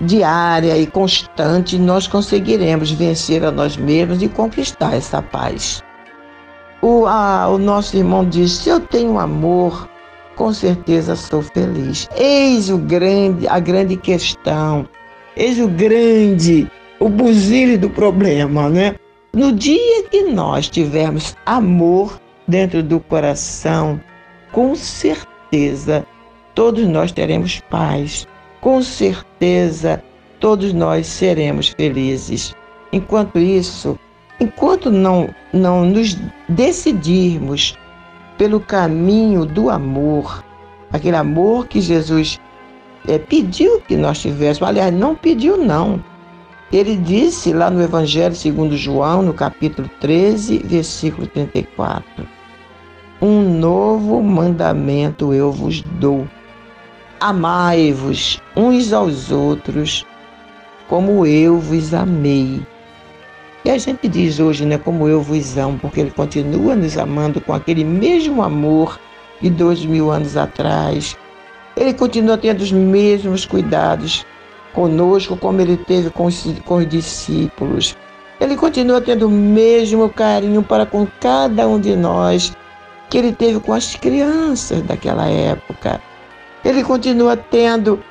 [0.00, 5.82] diária e constante, nós conseguiremos vencer a nós mesmos e conquistar essa paz.
[6.80, 9.88] O, a, o nosso irmão diz: se eu tenho amor,
[10.38, 12.08] com certeza sou feliz.
[12.16, 14.88] Eis o grande, a grande questão,
[15.36, 16.70] eis o grande,
[17.00, 18.94] o buzile do problema, né?
[19.34, 24.00] No dia que nós tivermos amor dentro do coração,
[24.52, 26.06] com certeza
[26.54, 28.26] todos nós teremos paz.
[28.60, 30.02] Com certeza
[30.38, 32.54] todos nós seremos felizes.
[32.92, 33.98] Enquanto isso,
[34.40, 36.16] enquanto não, não nos
[36.48, 37.76] decidirmos
[38.38, 40.42] pelo caminho do amor,
[40.92, 42.40] aquele amor que Jesus
[43.06, 46.02] é, pediu que nós tivéssemos, aliás, não pediu, não.
[46.72, 52.26] Ele disse lá no Evangelho segundo João, no capítulo 13, versículo 34:
[53.20, 56.26] Um novo mandamento eu vos dou
[57.20, 60.06] Amai-vos uns aos outros,
[60.86, 62.64] como eu vos amei.
[63.68, 67.38] E a gente diz hoje, né, como eu vos amo, porque ele continua nos amando
[67.38, 68.98] com aquele mesmo amor
[69.42, 71.14] de dois mil anos atrás.
[71.76, 74.24] Ele continua tendo os mesmos cuidados
[74.72, 77.94] conosco, como ele teve com os, com os discípulos.
[78.40, 82.56] Ele continua tendo o mesmo carinho para com cada um de nós
[83.10, 86.00] que ele teve com as crianças daquela época.
[86.64, 88.02] Ele continua tendo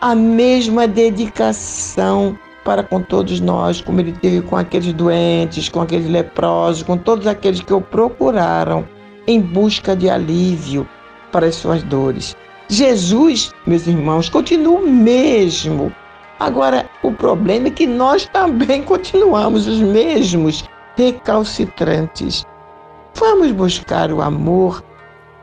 [0.00, 6.08] a mesma dedicação para com todos nós, como ele teve com aqueles doentes, com aqueles
[6.08, 8.86] leprosos, com todos aqueles que o procuraram
[9.26, 10.88] em busca de alívio
[11.30, 12.36] para as suas dores.
[12.68, 15.92] Jesus, meus irmãos, continua o mesmo.
[16.40, 20.64] Agora, o problema é que nós também continuamos os mesmos
[20.96, 22.44] recalcitrantes.
[23.14, 24.82] Vamos buscar o amor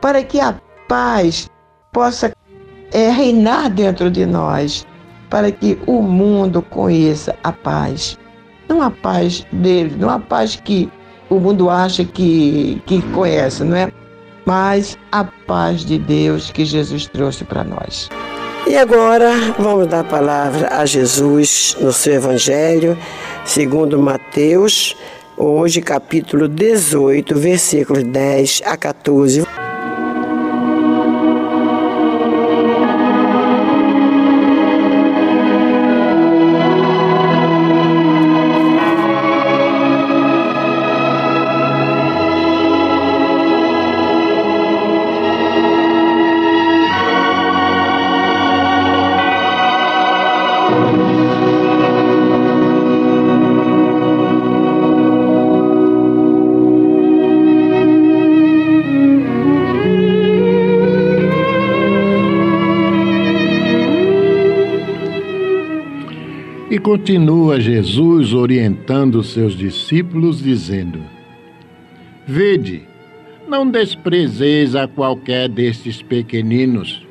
[0.00, 0.54] para que a
[0.88, 1.48] paz
[1.92, 2.32] possa
[2.92, 4.86] é reinar dentro de nós,
[5.32, 8.18] para que o mundo conheça a paz.
[8.68, 10.90] Não a paz dele, não a paz que
[11.30, 13.90] o mundo acha que, que conhece, não é?
[14.44, 18.10] Mas a paz de Deus que Jesus trouxe para nós.
[18.66, 22.98] E agora vamos dar a palavra a Jesus no seu Evangelho,
[23.42, 24.94] segundo Mateus,
[25.34, 29.46] hoje capítulo 18, versículos 10 a 14.
[66.82, 71.00] Continua Jesus orientando seus discípulos, dizendo:
[72.26, 72.82] Vede,
[73.48, 77.06] não desprezeis a qualquer destes pequeninos,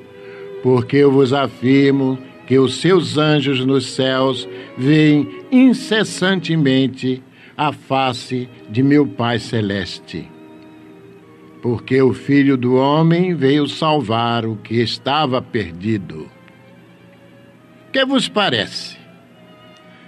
[0.61, 4.47] porque eu vos afirmo que os seus anjos nos céus
[4.77, 7.23] veem incessantemente
[7.55, 10.29] a face de meu Pai Celeste.
[11.61, 16.27] Porque o Filho do Homem veio salvar o que estava perdido.
[17.93, 19.00] Que vos parece?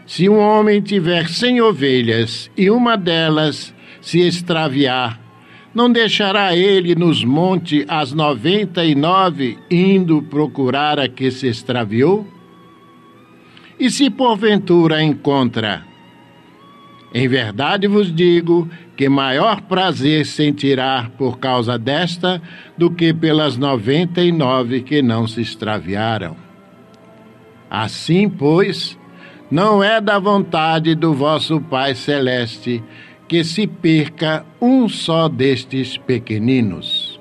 [0.05, 5.19] Se um homem tiver cem ovelhas e uma delas se extraviar,
[5.73, 12.27] não deixará ele nos montes as noventa e nove indo procurar a que se extraviou?
[13.79, 15.83] E se porventura encontra,
[17.13, 22.41] em verdade vos digo que maior prazer sentirá por causa desta
[22.77, 26.35] do que pelas noventa e nove que não se extraviaram.
[27.69, 28.97] Assim, pois,
[29.49, 32.83] não é da vontade do vosso Pai Celeste
[33.27, 37.12] que se perca um só destes pequeninos.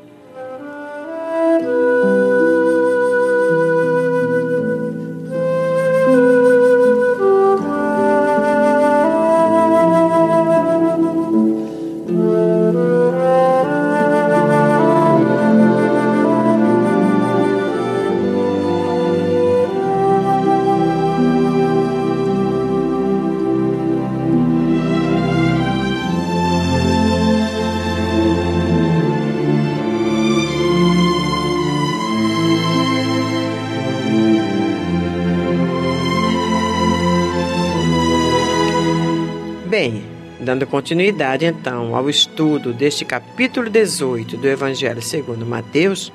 [40.72, 46.10] Continuidade então ao estudo deste capítulo 18 do Evangelho segundo Mateus,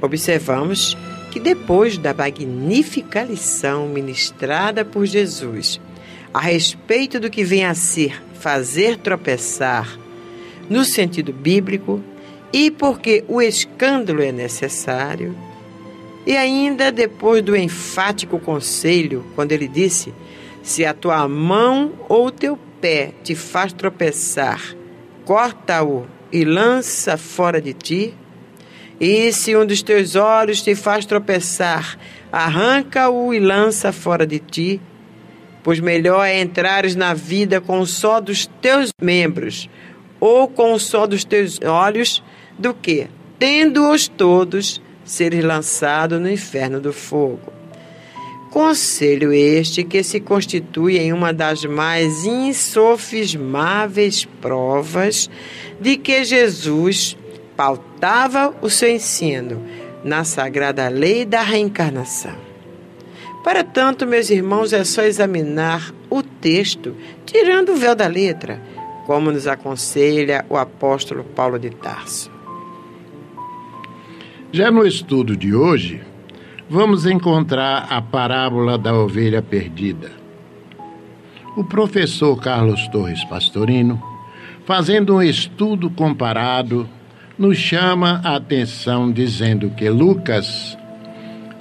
[0.00, 0.96] observamos
[1.32, 5.80] que depois da magnífica lição ministrada por Jesus
[6.32, 9.98] a respeito do que vem a ser fazer tropeçar
[10.70, 12.00] no sentido bíblico
[12.52, 15.36] e porque o escândalo é necessário,
[16.24, 20.14] e ainda depois do enfático conselho, quando ele disse:
[20.62, 24.60] Se a tua mão ou teu pé te faz tropeçar,
[25.24, 28.14] corta-o e lança fora de ti.
[28.98, 31.98] E se um dos teus olhos te faz tropeçar,
[32.32, 34.80] arranca-o e lança fora de ti.
[35.62, 39.68] Pois melhor é entrares na vida com só dos teus membros
[40.20, 42.22] ou com só dos teus olhos,
[42.58, 43.08] do que,
[43.38, 47.55] tendo-os todos, seres lançado no inferno do fogo.
[48.56, 55.28] Conselho este que se constitui em uma das mais insofismáveis provas
[55.78, 57.18] de que Jesus
[57.54, 59.62] pautava o seu ensino
[60.02, 62.34] na sagrada lei da reencarnação.
[63.44, 66.96] Para tanto, meus irmãos, é só examinar o texto,
[67.26, 68.58] tirando o véu da letra,
[69.04, 72.32] como nos aconselha o apóstolo Paulo de Tarso.
[74.50, 76.00] Já no estudo de hoje,
[76.68, 80.10] vamos encontrar a parábola da ovelha perdida.
[81.56, 84.02] O professor Carlos Torres Pastorino,
[84.64, 86.88] fazendo um estudo comparado,
[87.38, 90.76] nos chama a atenção dizendo que Lucas,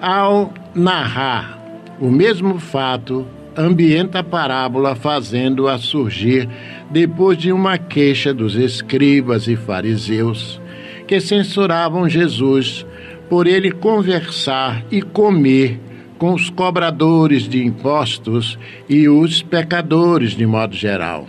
[0.01, 1.59] ao narrar
[1.99, 3.25] o mesmo fato,
[3.55, 6.49] ambienta a parábola fazendo-a surgir
[6.89, 10.59] depois de uma queixa dos escribas e fariseus
[11.07, 12.85] que censuravam Jesus
[13.29, 15.79] por ele conversar e comer
[16.17, 18.57] com os cobradores de impostos
[18.87, 21.27] e os pecadores de modo geral.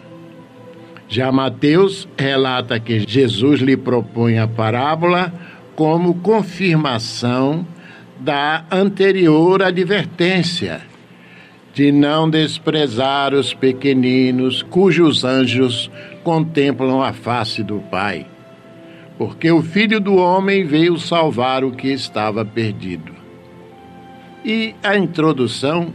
[1.08, 5.32] Já Mateus relata que Jesus lhe propõe a parábola
[5.74, 7.66] como confirmação
[8.18, 10.80] da anterior advertência
[11.74, 15.90] de não desprezar os pequeninos cujos anjos
[16.24, 18.26] contemplam a face do Pai
[19.18, 23.12] porque o Filho do Homem veio salvar o que estava perdido.
[24.44, 25.92] E a introdução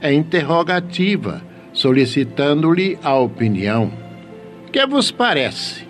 [0.00, 3.92] é interrogativa, solicitando-lhe a opinião.
[4.72, 5.86] Que vos parece?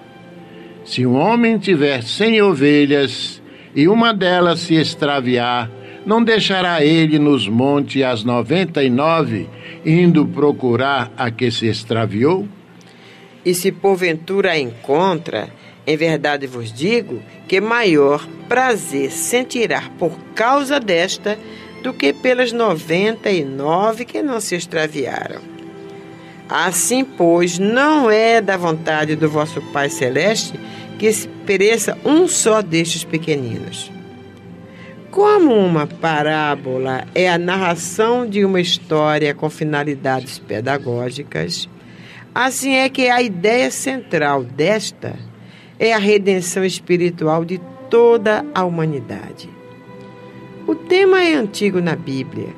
[0.84, 3.42] Se um homem tiver cem ovelhas
[3.74, 5.70] e uma delas se extraviar,
[6.04, 9.48] não deixará ele nos montes as noventa e nove,
[9.84, 12.46] indo procurar a que se extraviou?
[13.44, 15.48] E se porventura a encontra,
[15.86, 21.38] em verdade vos digo que maior prazer sentirá por causa desta
[21.82, 25.40] do que pelas noventa e nove que não se extraviaram.
[26.48, 30.58] Assim, pois, não é da vontade do vosso Pai Celeste
[30.98, 33.90] que se pereça um só destes pequeninos.
[35.10, 41.68] Como uma parábola é a narração de uma história com finalidades pedagógicas,
[42.34, 45.14] assim é que a ideia central desta
[45.78, 47.60] é a redenção espiritual de
[47.90, 49.48] toda a humanidade.
[50.66, 52.48] O tema é antigo na Bíblia,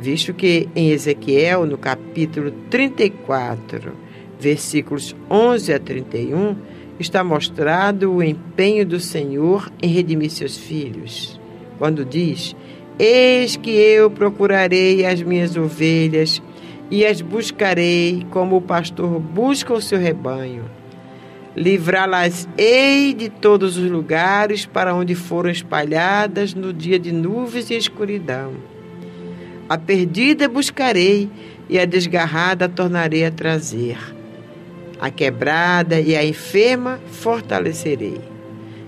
[0.00, 3.92] visto que em Ezequiel, no capítulo 34,
[4.40, 6.56] versículos 11 a 31,
[6.98, 11.40] está mostrado o empenho do Senhor em redimir seus filhos.
[11.78, 12.56] Quando diz:
[12.98, 16.42] Eis que eu procurarei as minhas ovelhas
[16.90, 20.64] e as buscarei como o pastor busca o seu rebanho
[21.54, 28.54] Livrá-las-ei de todos os lugares para onde foram espalhadas no dia de nuvens e escuridão.
[29.68, 31.30] A perdida buscarei
[31.68, 33.98] e a desgarrada tornarei a trazer.
[34.98, 38.20] A quebrada e a enferma fortalecerei.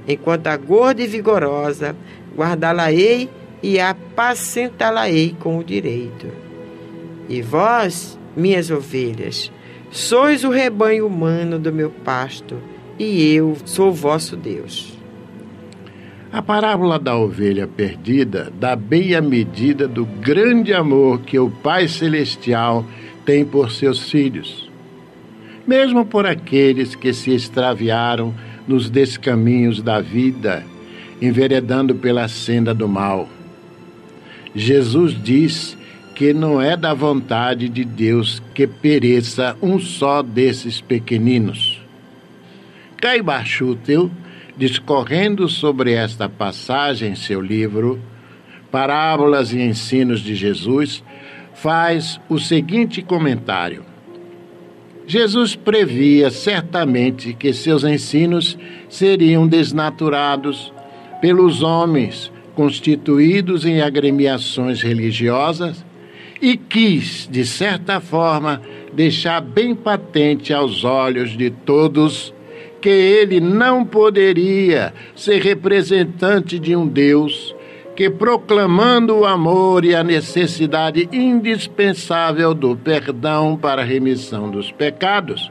[0.06, 1.94] Enquanto a gorda e vigorosa
[2.34, 3.28] guardá-la-ei
[3.62, 6.28] e apacentá-la-ei com o direito.
[7.28, 9.50] E vós, minhas ovelhas,
[9.94, 12.58] sois o rebanho humano do meu pasto,
[12.98, 14.92] e eu sou vosso Deus.
[16.32, 21.86] A parábola da ovelha perdida dá bem a medida do grande amor que o Pai
[21.86, 22.84] Celestial
[23.24, 24.68] tem por seus filhos,
[25.64, 28.34] mesmo por aqueles que se extraviaram
[28.66, 30.66] nos descaminhos da vida,
[31.22, 33.28] enveredando pela senda do mal.
[34.56, 35.78] Jesus diz
[36.14, 41.80] que não é da vontade de Deus que pereça um só desses pequeninos.
[42.96, 44.10] Caiba Schutel
[44.56, 48.00] discorrendo sobre esta passagem em seu livro,
[48.70, 51.02] Parábolas e Ensinos de Jesus,
[51.54, 53.84] faz o seguinte comentário.
[55.06, 58.56] Jesus previa certamente que seus ensinos
[58.88, 60.72] seriam desnaturados
[61.20, 65.84] pelos homens constituídos em agremiações religiosas
[66.44, 68.60] e quis, de certa forma,
[68.92, 72.34] deixar bem patente aos olhos de todos
[72.82, 77.56] que ele não poderia ser representante de um Deus
[77.96, 85.50] que, proclamando o amor e a necessidade indispensável do perdão para a remissão dos pecados,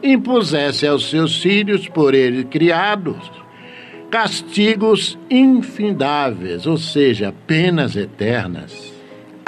[0.00, 3.18] impusesse aos seus filhos, por ele criados,
[4.08, 8.89] castigos infindáveis, ou seja, penas eternas.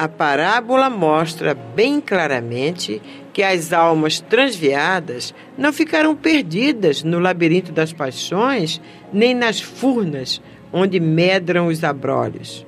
[0.02, 3.00] A parábola mostra bem claramente
[3.32, 8.80] que as almas transviadas não ficarão perdidas no labirinto das paixões,
[9.12, 10.42] nem nas furnas
[10.72, 12.66] onde medram os abrolhos.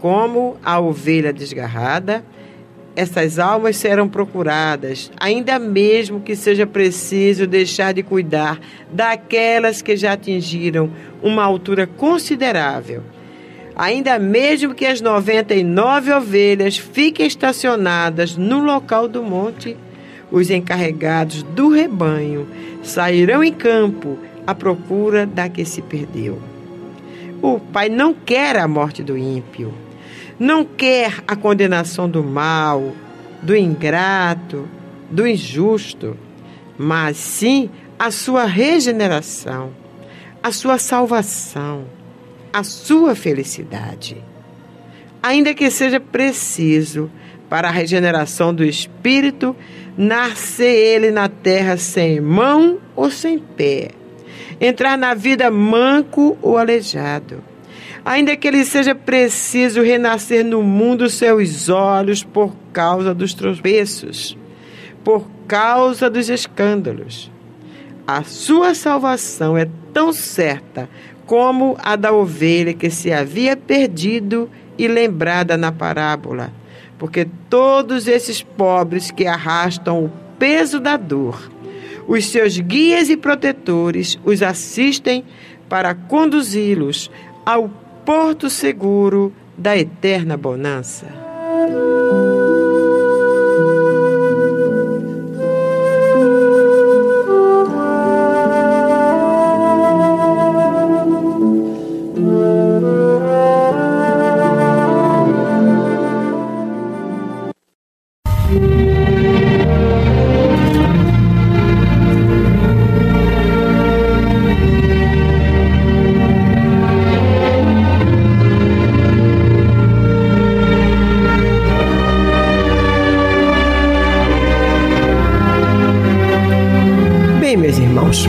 [0.00, 2.24] Como a ovelha desgarrada,
[2.96, 8.58] essas almas serão procuradas, ainda mesmo que seja preciso deixar de cuidar
[8.90, 10.90] daquelas que já atingiram
[11.22, 13.04] uma altura considerável.
[13.78, 19.76] Ainda mesmo que as 99 ovelhas fiquem estacionadas no local do monte,
[20.32, 22.48] os encarregados do rebanho
[22.82, 26.42] sairão em campo à procura da que se perdeu.
[27.40, 29.72] O Pai não quer a morte do ímpio,
[30.40, 32.92] não quer a condenação do mal,
[33.40, 34.68] do ingrato,
[35.08, 36.16] do injusto,
[36.76, 39.70] mas sim a sua regeneração,
[40.42, 41.84] a sua salvação,
[42.58, 44.16] a sua felicidade.
[45.22, 47.08] Ainda que seja preciso
[47.48, 49.54] para a regeneração do espírito
[49.96, 53.90] nascer ele na terra sem mão ou sem pé,
[54.60, 57.42] entrar na vida manco ou aleijado.
[58.04, 64.36] Ainda que ele seja preciso renascer no mundo seus olhos por causa dos tropeços,
[65.04, 67.30] por causa dos escândalos.
[68.06, 70.88] A sua salvação é tão certa
[71.28, 76.52] como a da ovelha que se havia perdido e lembrada na parábola
[76.98, 81.50] porque todos esses pobres que arrastam o peso da dor,
[82.06, 85.24] os seus guias e protetores os assistem
[85.68, 87.10] para conduzi-los
[87.46, 87.70] ao
[88.04, 91.06] porto seguro da eterna bonança.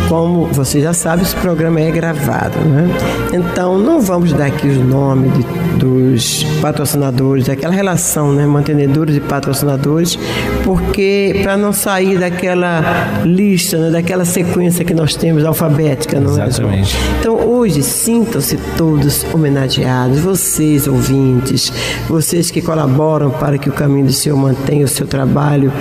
[0.10, 2.89] Como você já sabe, esse programa é gravado, né?
[3.32, 5.43] Então, não vamos dar aqui os nomes de,
[5.78, 8.45] dos patrocinadores, aquela relação, né?
[8.47, 10.18] Mantenedores e patrocinadores,
[10.64, 13.91] porque para não sair daquela lista, né?
[13.91, 16.97] daquela sequência que nós temos alfabética, não é, Exatamente.
[16.97, 17.20] é?
[17.20, 21.72] Então, hoje, sintam-se todos homenageados, vocês ouvintes,
[22.10, 25.72] vocês que colaboram para que o Caminho do Senhor mantenha o seu trabalho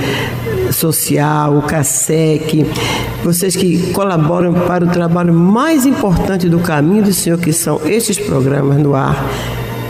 [0.71, 2.67] social, o CASEC,
[3.23, 8.19] vocês que colaboram para o trabalho mais importante do caminho do Senhor, que são estes
[8.19, 9.25] programas no ar.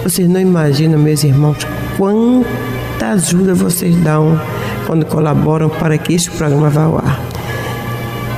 [0.03, 1.59] Vocês não imaginam, meus irmãos,
[1.97, 4.41] quanta ajuda vocês dão
[4.87, 7.21] quando colaboram para que este programa vá ao ar.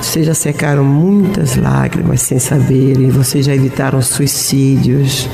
[0.03, 5.29] Vocês já secaram muitas lágrimas sem saberem, vocês já evitaram suicídios,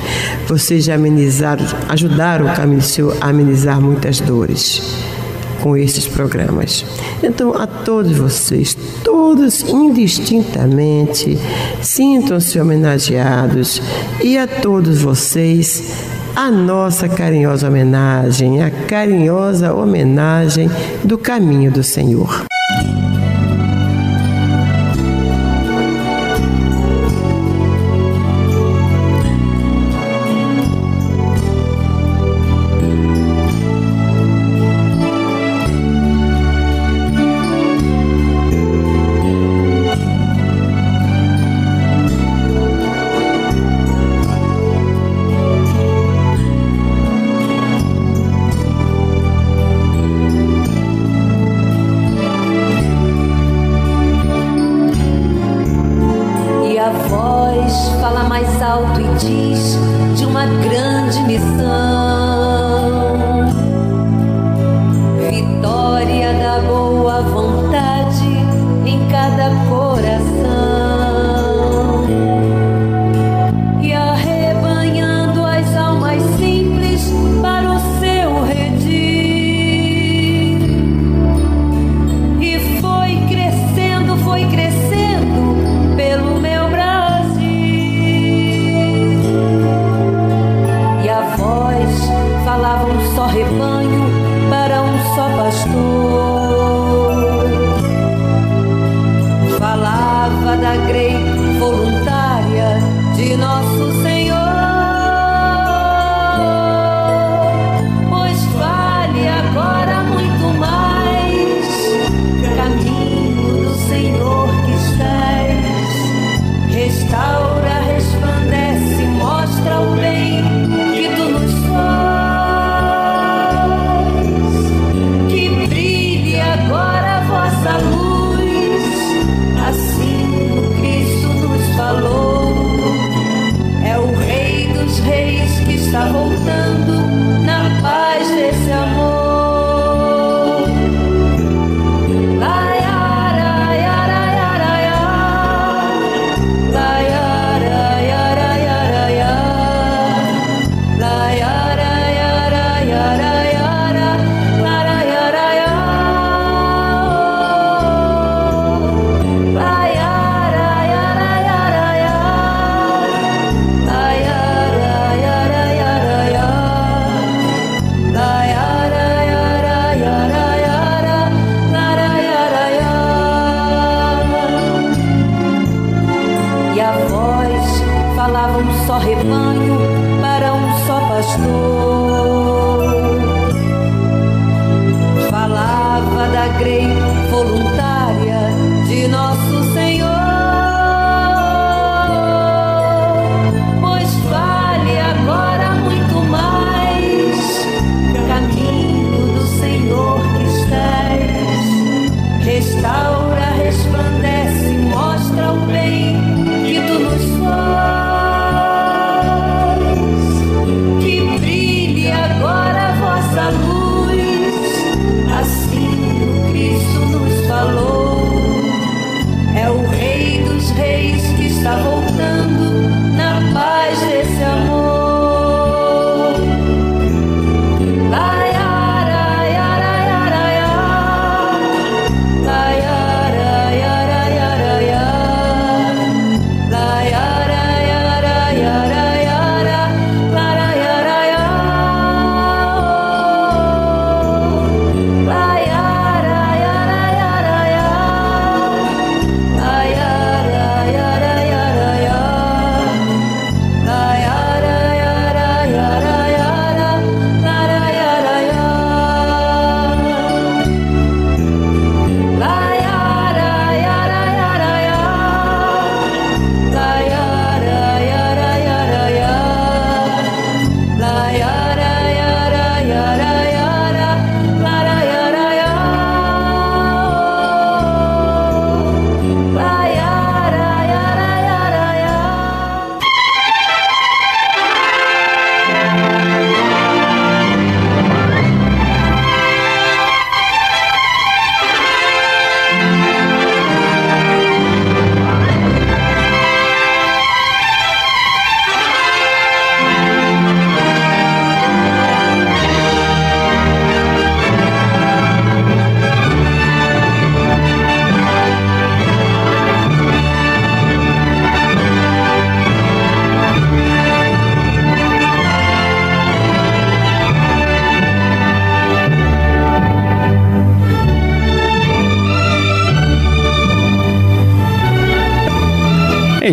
[0.46, 5.05] vocês já amenizaram, ajudaram o caminho do Senhor a amenizar muitas dores
[5.60, 6.84] com esses programas.
[7.22, 11.38] Então, a todos vocês, todos indistintamente,
[11.82, 13.80] sintam-se homenageados
[14.22, 15.92] e a todos vocês,
[16.34, 20.70] a nossa carinhosa homenagem, a carinhosa homenagem
[21.02, 22.46] do caminho do Senhor.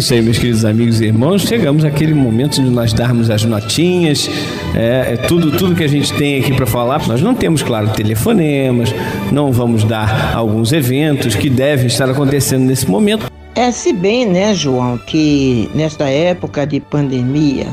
[0.04, 1.44] Isso aí, meus queridos amigos e irmãos.
[1.44, 4.30] Chegamos àquele momento de nós darmos as notinhas,
[4.76, 7.08] é, é tudo, tudo que a gente tem aqui para falar.
[7.08, 8.94] Nós não temos, claro, telefonemas,
[9.32, 13.32] não vamos dar alguns eventos que devem estar acontecendo nesse momento.
[13.56, 17.68] É, se bem, né, João, que nesta época de pandemia,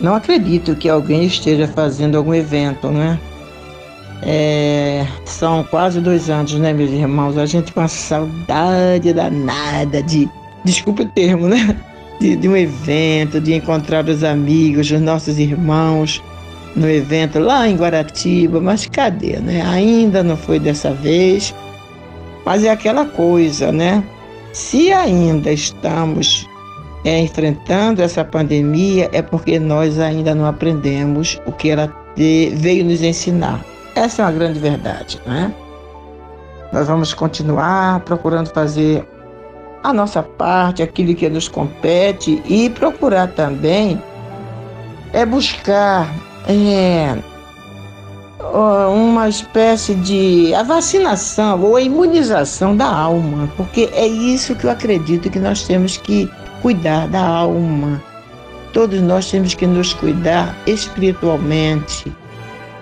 [0.00, 3.18] não acredito que alguém esteja fazendo algum evento, né?
[4.22, 7.36] É, são quase dois anos, né, meus irmãos?
[7.36, 10.28] A gente com a saudade danada de
[10.64, 11.76] desculpe o termo, né?
[12.20, 16.22] De, de, um evento, de encontrar os amigos, os nossos irmãos
[16.76, 19.62] no evento lá em Guaratiba, mas cadê, né?
[19.66, 21.54] Ainda não foi dessa vez.
[22.44, 24.02] Mas é aquela coisa, né?
[24.52, 26.46] Se ainda estamos
[27.04, 33.02] é, enfrentando essa pandemia, é porque nós ainda não aprendemos o que ela veio nos
[33.02, 33.64] ensinar.
[33.94, 35.52] Essa é uma grande verdade, né?
[36.72, 39.04] Nós vamos continuar procurando fazer
[39.82, 44.00] a nossa parte, aquilo que nos compete e procurar também
[45.12, 46.08] é buscar
[46.46, 47.16] é,
[48.92, 54.70] uma espécie de a vacinação ou a imunização da alma, porque é isso que eu
[54.70, 56.30] acredito que nós temos que
[56.62, 58.02] cuidar da alma.
[58.72, 62.12] Todos nós temos que nos cuidar espiritualmente.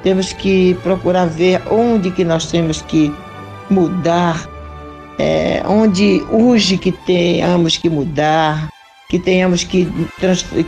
[0.02, 3.12] Temos que procurar ver onde que nós temos que
[3.70, 4.48] mudar
[5.18, 8.68] é, onde urge que tenhamos que mudar,
[9.08, 9.88] que tenhamos que,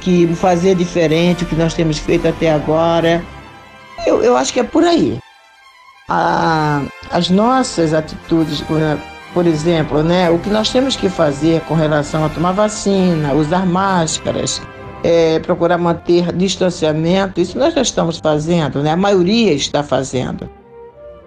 [0.01, 3.23] que fazer diferente o que nós temos feito até agora.
[4.07, 5.19] Eu, eu acho que é por aí.
[6.09, 8.65] A, as nossas atitudes,
[9.33, 13.65] por exemplo, né, o que nós temos que fazer com relação a tomar vacina, usar
[13.67, 14.61] máscaras,
[15.05, 18.93] é, procurar manter distanciamento, isso nós já estamos fazendo, né?
[18.93, 20.49] a maioria está fazendo.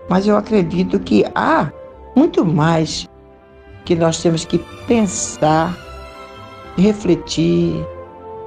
[0.09, 1.71] Mas eu acredito que há
[2.15, 3.07] muito mais
[3.85, 4.57] que nós temos que
[4.87, 5.77] pensar,
[6.77, 7.85] refletir,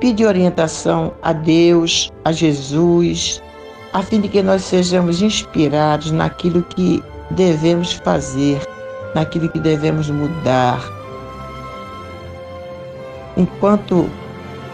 [0.00, 3.42] pedir orientação a Deus, a Jesus,
[3.92, 8.60] a fim de que nós sejamos inspirados naquilo que devemos fazer,
[9.14, 10.80] naquilo que devemos mudar.
[13.36, 14.08] Enquanto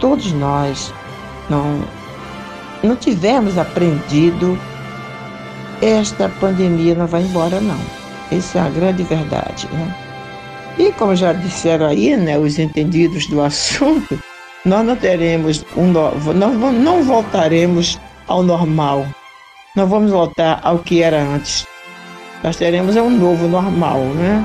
[0.00, 0.92] todos nós
[1.48, 1.82] não,
[2.82, 4.58] não tivermos aprendido,
[5.80, 7.78] esta pandemia não vai embora, não.
[8.30, 10.01] Essa é a grande verdade, né?
[10.78, 14.18] E como já disseram aí, né, os entendidos do assunto,
[14.64, 19.06] nós não teremos um novo, não voltaremos ao normal.
[19.74, 21.66] Não vamos voltar ao que era antes.
[22.42, 24.44] Nós teremos um novo normal, né?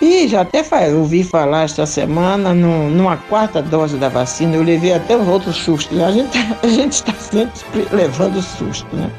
[0.00, 0.62] E já até
[0.94, 5.56] ouvi falar esta semana no, numa quarta dose da vacina, eu levei até os outros
[5.56, 5.98] sustos.
[6.00, 9.10] A gente, a gente está sempre levando susto, né?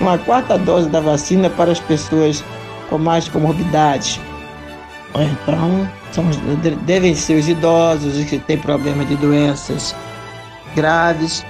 [0.00, 2.44] Uma quarta dose da vacina para as pessoas
[2.88, 4.20] com mais comorbidades
[5.20, 6.24] então, são,
[6.84, 9.94] devem ser os idosos, os que têm problema de doenças
[10.74, 11.44] graves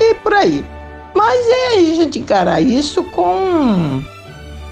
[0.00, 0.64] e por aí.
[1.14, 4.02] Mas é a gente encarar isso com,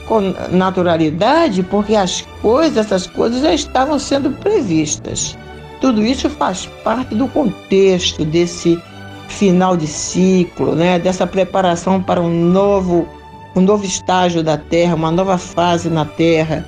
[0.07, 5.36] com naturalidade, porque as coisas, essas coisas já estavam sendo previstas.
[5.80, 8.82] Tudo isso faz parte do contexto desse
[9.28, 10.99] final de ciclo, né?
[10.99, 13.07] dessa preparação para um novo,
[13.55, 16.66] um novo estágio da Terra, uma nova fase na Terra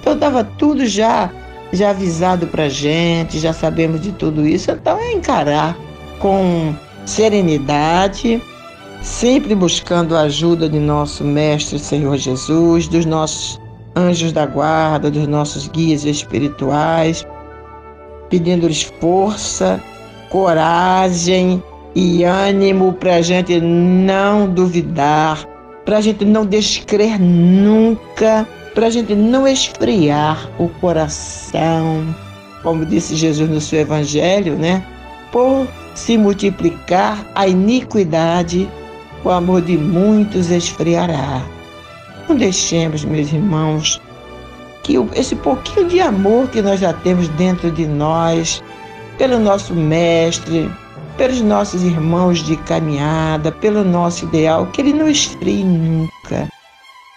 [0.00, 1.30] então estava tudo já
[1.72, 4.70] já avisado para gente, já sabemos de tudo isso.
[4.70, 5.76] Então é encarar
[6.18, 6.74] com
[7.06, 8.42] serenidade,
[9.02, 13.60] sempre buscando a ajuda de nosso Mestre Senhor Jesus, dos nossos
[13.94, 17.26] anjos da guarda, dos nossos guias espirituais,
[18.28, 19.80] pedindo-lhes força,
[20.28, 21.62] coragem
[21.94, 25.44] e ânimo para a gente não duvidar,
[25.84, 28.46] para a gente não descrer nunca
[28.80, 32.02] para a gente não esfriar o coração,
[32.62, 34.82] como disse Jesus no seu Evangelho, né?
[35.30, 38.66] Por se multiplicar a iniquidade,
[39.22, 41.42] o amor de muitos esfriará.
[42.26, 44.00] Não deixemos, meus irmãos,
[44.82, 48.62] que esse pouquinho de amor que nós já temos dentro de nós,
[49.18, 50.70] pelo nosso Mestre,
[51.18, 56.48] pelos nossos irmãos de caminhada, pelo nosso ideal, que ele não esfrie nunca.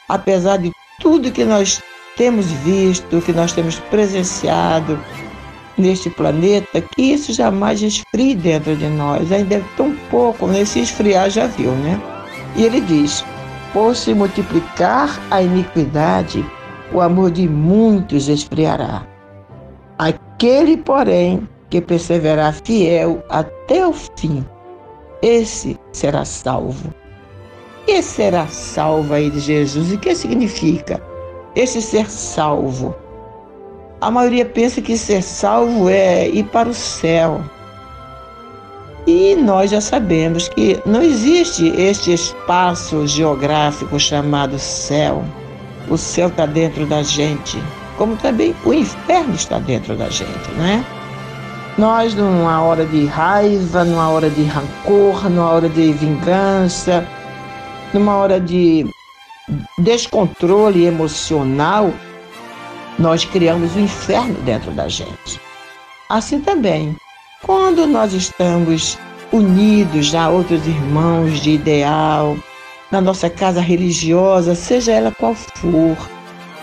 [0.10, 0.73] Apesar de
[1.04, 1.84] tudo que nós
[2.16, 4.98] temos visto, que nós temos presenciado
[5.78, 9.32] neste planeta, que isso jamais esfrie dentro de nós.
[9.32, 10.86] Ainda é tão pouco, nesse né?
[10.86, 12.02] esfriar já viu, né?
[12.56, 13.26] E ele diz:
[13.74, 16.44] por se multiplicar a iniquidade,
[16.94, 19.06] o amor de muitos esfriará.
[19.98, 24.46] Aquele, porém, que perseverar fiel até o fim,
[25.22, 27.03] esse será salvo
[27.86, 29.92] que será salvo aí de Jesus?
[29.92, 31.02] E o que significa
[31.56, 32.96] esse ser salvo?
[34.04, 37.42] a maioria pensa que ser salvo é ir para o céu.
[39.08, 45.24] E nós já sabemos que não existe este espaço geográfico chamado céu.
[45.90, 47.58] O céu está dentro da gente,
[47.98, 50.86] como também o inferno está dentro da gente, né?
[51.78, 57.08] Nós, numa hora de raiva, numa hora de rancor, numa hora de vingança,
[57.94, 58.86] numa hora de
[59.80, 61.94] descontrole emocional,
[62.98, 65.40] nós criamos o um inferno dentro da gente.
[66.10, 66.96] Assim também,
[67.42, 68.98] quando nós estamos
[69.32, 72.38] unidos a outros irmãos de ideal,
[72.92, 75.98] na nossa casa religiosa, seja ela qual for,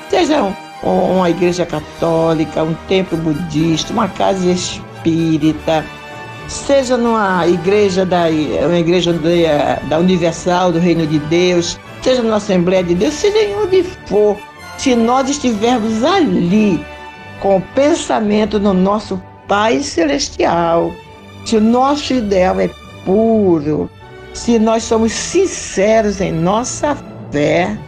[0.09, 5.85] seja uma igreja católica, um templo budista, uma casa espírita,
[6.51, 8.24] seja numa igreja da,
[8.66, 9.14] uma igreja
[9.88, 14.36] da Universal do Reino de Deus, seja numa Assembleia de Deus, seja em onde for,
[14.76, 16.84] se nós estivermos ali
[17.38, 20.92] com o pensamento no nosso Pai Celestial,
[21.44, 22.68] se o nosso ideal é
[23.05, 23.88] puro,
[24.34, 26.96] se nós somos sinceros em nossa
[27.30, 27.78] fé,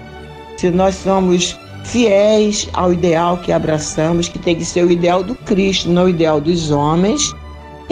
[0.57, 5.35] se nós somos fiéis ao ideal que abraçamos, que tem que ser o ideal do
[5.35, 7.35] Cristo, não o ideal dos homens,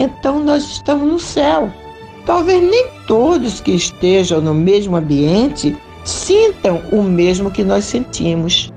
[0.01, 1.71] então nós estamos no céu.
[2.25, 8.73] Talvez nem todos que estejam no mesmo ambiente sintam o mesmo que nós sentimos.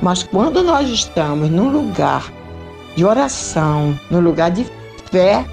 [0.00, 2.32] Mas quando nós estamos num lugar
[2.94, 4.64] de oração, num lugar de
[5.10, 5.44] fé,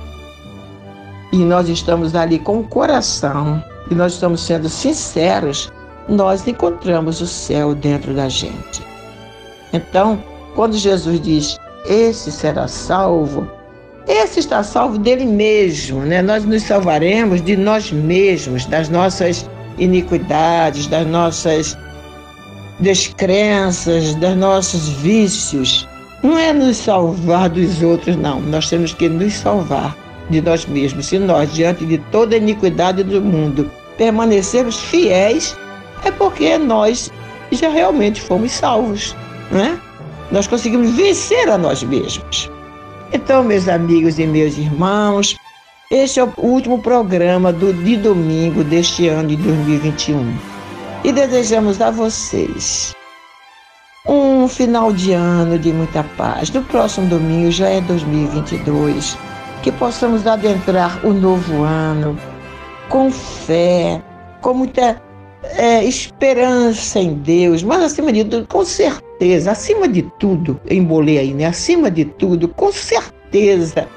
[1.31, 5.71] e nós estamos ali com o coração, e nós estamos sendo sinceros,
[6.07, 8.83] nós encontramos o céu dentro da gente.
[9.73, 10.23] Então,
[10.55, 13.47] quando Jesus diz: Esse será salvo,
[14.09, 16.19] esse está salvo dele mesmo, né?
[16.21, 19.47] Nós nos salvaremos de nós mesmos, das nossas
[19.77, 21.77] iniquidades, das nossas
[22.79, 25.87] descrenças, dos nossos vícios.
[26.23, 28.41] Não é nos salvar dos outros, não.
[28.41, 29.95] Nós temos que nos salvar
[30.31, 31.05] de nós mesmos.
[31.05, 35.55] Se nós, diante de toda a iniquidade do mundo, permanecermos fiéis,
[36.03, 37.11] é porque nós
[37.51, 39.15] já realmente fomos salvos,
[39.51, 39.79] né?
[40.31, 42.49] Nós conseguimos vencer a nós mesmos.
[43.11, 45.35] Então, meus amigos e meus irmãos,
[45.91, 50.37] este é o último programa do, de domingo deste ano de 2021.
[51.03, 52.95] E desejamos a vocês
[54.07, 56.49] um final de ano de muita paz.
[56.51, 59.17] No próximo domingo já é 2022.
[59.61, 62.17] Que possamos adentrar o novo ano
[62.87, 64.01] com fé,
[64.41, 65.01] com muita
[65.43, 71.17] é, esperança em Deus, mas acima de tudo, com certeza, acima de tudo, eu embolei
[71.17, 71.45] aí, né?
[71.45, 73.87] Acima de tudo, com certeza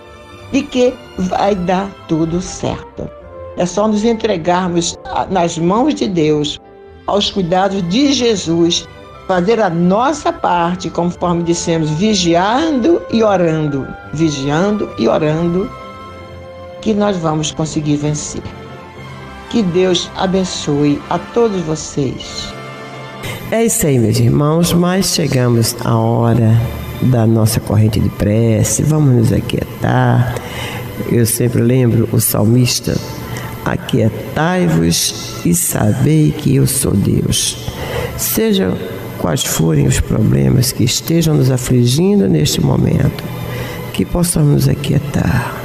[0.52, 3.08] de que vai dar tudo certo.
[3.56, 4.98] É só nos entregarmos
[5.30, 6.60] nas mãos de Deus,
[7.06, 8.86] aos cuidados de Jesus,
[9.26, 15.70] fazer a nossa parte, conforme dissemos, vigiando e orando, vigiando e orando,
[16.80, 18.42] que nós vamos conseguir vencer.
[19.52, 22.50] Que Deus abençoe a todos vocês.
[23.50, 26.58] É isso aí, meus irmãos, mas chegamos à hora
[27.02, 30.34] da nossa corrente de prece, vamos nos aquietar.
[31.10, 32.98] Eu sempre lembro o salmista:
[33.62, 37.58] Aquietai-vos e sabei que eu sou Deus.
[38.16, 38.74] Sejam
[39.18, 43.22] quais forem os problemas que estejam nos afligindo neste momento,
[43.92, 45.61] que possamos nos aquietar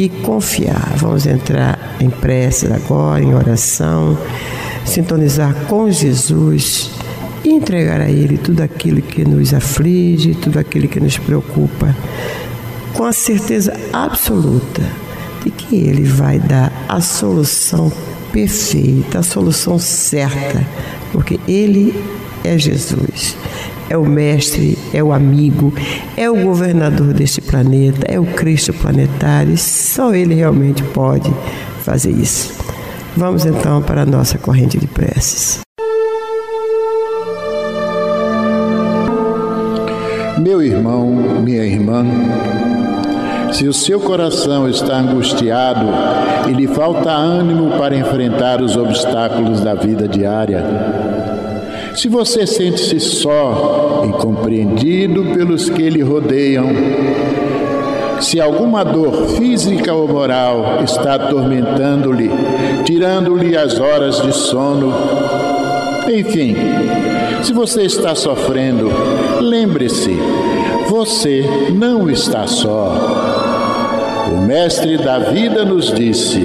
[0.00, 0.94] e confiar.
[0.96, 4.16] Vamos entrar em prece agora, em oração,
[4.82, 6.90] sintonizar com Jesus
[7.44, 11.94] e entregar a Ele tudo aquilo que nos aflige, tudo aquilo que nos preocupa,
[12.94, 14.80] com a certeza absoluta
[15.44, 17.92] de que Ele vai dar a solução
[18.32, 20.66] perfeita, a solução certa,
[21.12, 21.94] porque Ele
[22.42, 23.36] é Jesus,
[23.90, 25.74] é o Mestre, é o amigo,
[26.16, 31.28] é o governador deste planeta, é o Cristo planetário, só Ele realmente pode
[31.82, 32.54] fazer isso.
[33.16, 35.58] Vamos então para a nossa corrente de preces.
[40.38, 41.06] Meu irmão,
[41.42, 42.06] minha irmã,
[43.52, 45.86] se o seu coração está angustiado
[46.48, 50.64] e lhe falta ânimo para enfrentar os obstáculos da vida diária,
[51.94, 56.68] se você sente-se só, incompreendido pelos que lhe rodeiam,
[58.20, 62.30] se alguma dor física ou moral está atormentando-lhe,
[62.84, 64.92] tirando-lhe as horas de sono,
[66.08, 66.54] enfim,
[67.42, 68.90] se você está sofrendo,
[69.40, 70.16] lembre-se,
[70.88, 72.94] você não está só.
[74.32, 76.44] O Mestre da vida nos disse: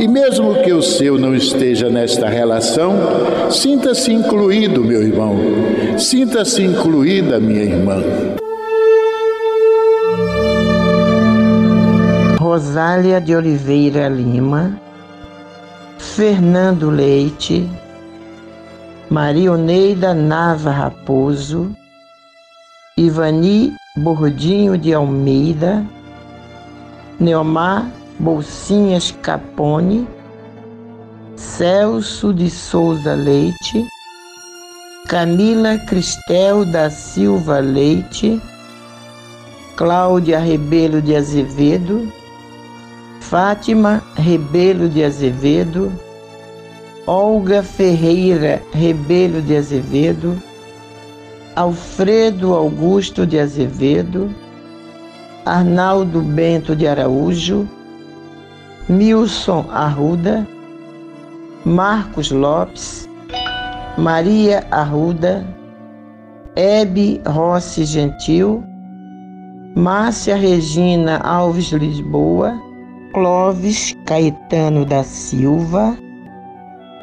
[0.00, 5.36] e, mesmo que o seu não esteja nesta relação, sinta-se incluído, meu irmão,
[5.98, 8.02] sinta-se incluída, minha irmã.
[12.38, 14.80] Rosália de Oliveira Lima,
[15.98, 17.68] Fernando Leite,
[19.10, 21.76] Marioneida Nava Raposo,
[22.96, 25.84] Ivani Bordinho de Almeida,
[27.18, 30.06] Neomar Bolsinhas Capone,
[31.36, 33.86] Celso de Souza Leite,
[35.08, 38.38] Camila Cristel da Silva Leite,
[39.74, 42.12] Cláudia Rebelo de Azevedo,
[43.20, 45.90] Fátima Rebelo de Azevedo,
[47.06, 50.36] Olga Ferreira Rebelo de Azevedo,
[51.56, 54.28] Alfredo Augusto de Azevedo,
[55.46, 57.66] Arnaldo Bento de Araújo,
[58.90, 60.44] Milson Arruda,
[61.64, 63.08] Marcos Lopes,
[63.96, 65.46] Maria Arruda,
[66.56, 68.64] Hebe Rossi Gentil,
[69.76, 72.60] Márcia Regina Alves Lisboa,
[73.14, 75.96] Clóvis Caetano da Silva,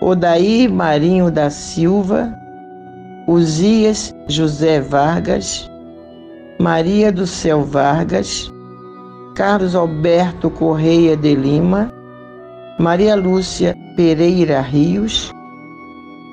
[0.02, 2.38] Odaí Marinho da Silva,
[3.30, 5.72] Uzias José Vargas,
[6.60, 8.52] Maria do Céu Vargas,
[9.38, 11.94] Carlos Alberto Correia de Lima,
[12.80, 15.32] Maria Lúcia Pereira Rios,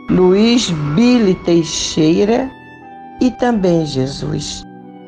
[0.08, 2.50] Luiz Billy Teixeira
[3.20, 4.64] e também Jesus.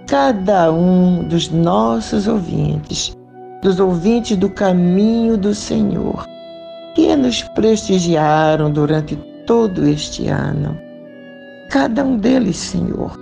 [0.06, 3.16] Cada um dos nossos ouvintes,
[3.62, 6.26] dos ouvintes do caminho do Senhor,
[6.94, 9.16] que nos prestigiaram durante
[9.46, 10.78] todo este ano
[11.70, 13.18] cada um deles, Senhor.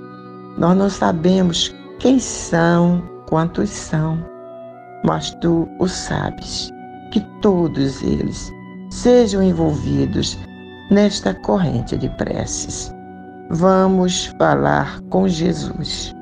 [0.59, 4.34] Nós não sabemos quem são, quantos são,
[5.05, 6.73] mas tu o sabes.
[7.13, 8.51] Que todos eles
[8.91, 10.37] sejam envolvidos
[10.91, 12.93] nesta corrente de preces.
[13.51, 16.15] Vamos falar com Jesus.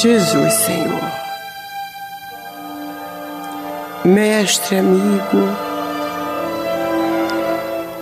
[0.00, 1.12] Jesus, Senhor.
[4.04, 5.56] Mestre, amigo,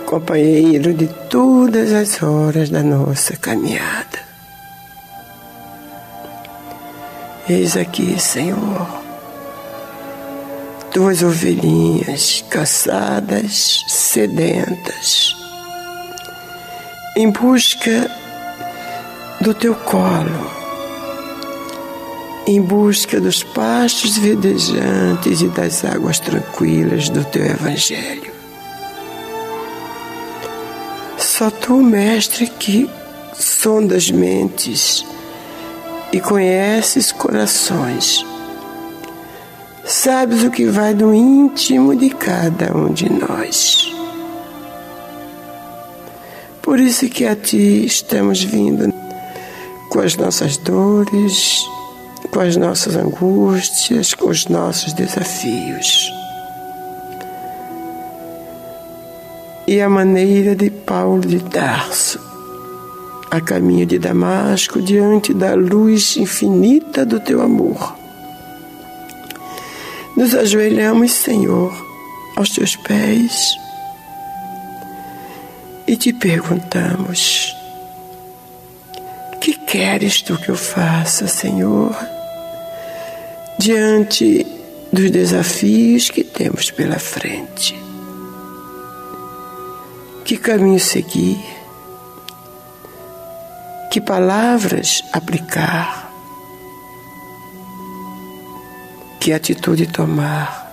[0.07, 4.19] companheiro de todas as horas da nossa caminhada.
[7.47, 8.87] Eis aqui, Senhor,
[10.91, 15.35] tuas ovelhinhas cansadas, sedentas,
[17.15, 18.09] em busca
[19.41, 20.62] do teu colo
[22.45, 28.33] em busca dos pastos verdejantes e das águas tranquilas do teu Evangelho.
[31.17, 32.89] Só tu, Mestre, que
[33.33, 35.05] sondas mentes
[36.11, 38.23] e conheces corações,
[39.85, 43.91] sabes o que vai do íntimo de cada um de nós.
[46.61, 48.93] Por isso que a ti estamos vindo
[49.89, 51.67] com as nossas dores,
[52.33, 56.11] com as nossas angústias, com os nossos desafios.
[59.67, 62.19] E a maneira de Paulo de Tarso,
[63.29, 67.95] a caminho de Damasco, diante da luz infinita do teu amor.
[70.17, 71.71] Nos ajoelhamos, Senhor,
[72.35, 73.55] aos teus pés
[75.87, 77.55] e te perguntamos:
[79.39, 81.95] Que queres tu que eu faça, Senhor,
[83.57, 84.45] diante
[84.91, 87.75] dos desafios que temos pela frente?
[90.25, 91.43] Que caminho seguir?
[93.91, 96.11] Que palavras aplicar?
[99.19, 100.63] Que atitude tomar?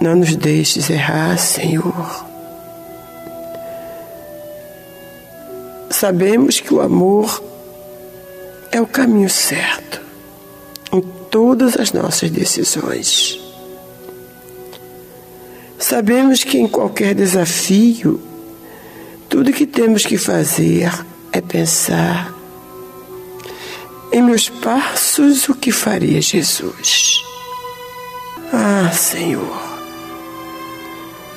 [0.00, 2.26] Não nos deixes errar, Senhor.
[5.90, 7.42] Sabemos que o amor
[8.70, 10.07] é o caminho certo
[11.30, 13.40] todas as nossas decisões.
[15.78, 18.20] Sabemos que em qualquer desafio,
[19.28, 20.90] tudo que temos que fazer
[21.32, 22.34] é pensar
[24.10, 27.22] em meus passos o que faria Jesus.
[28.52, 29.78] Ah, Senhor,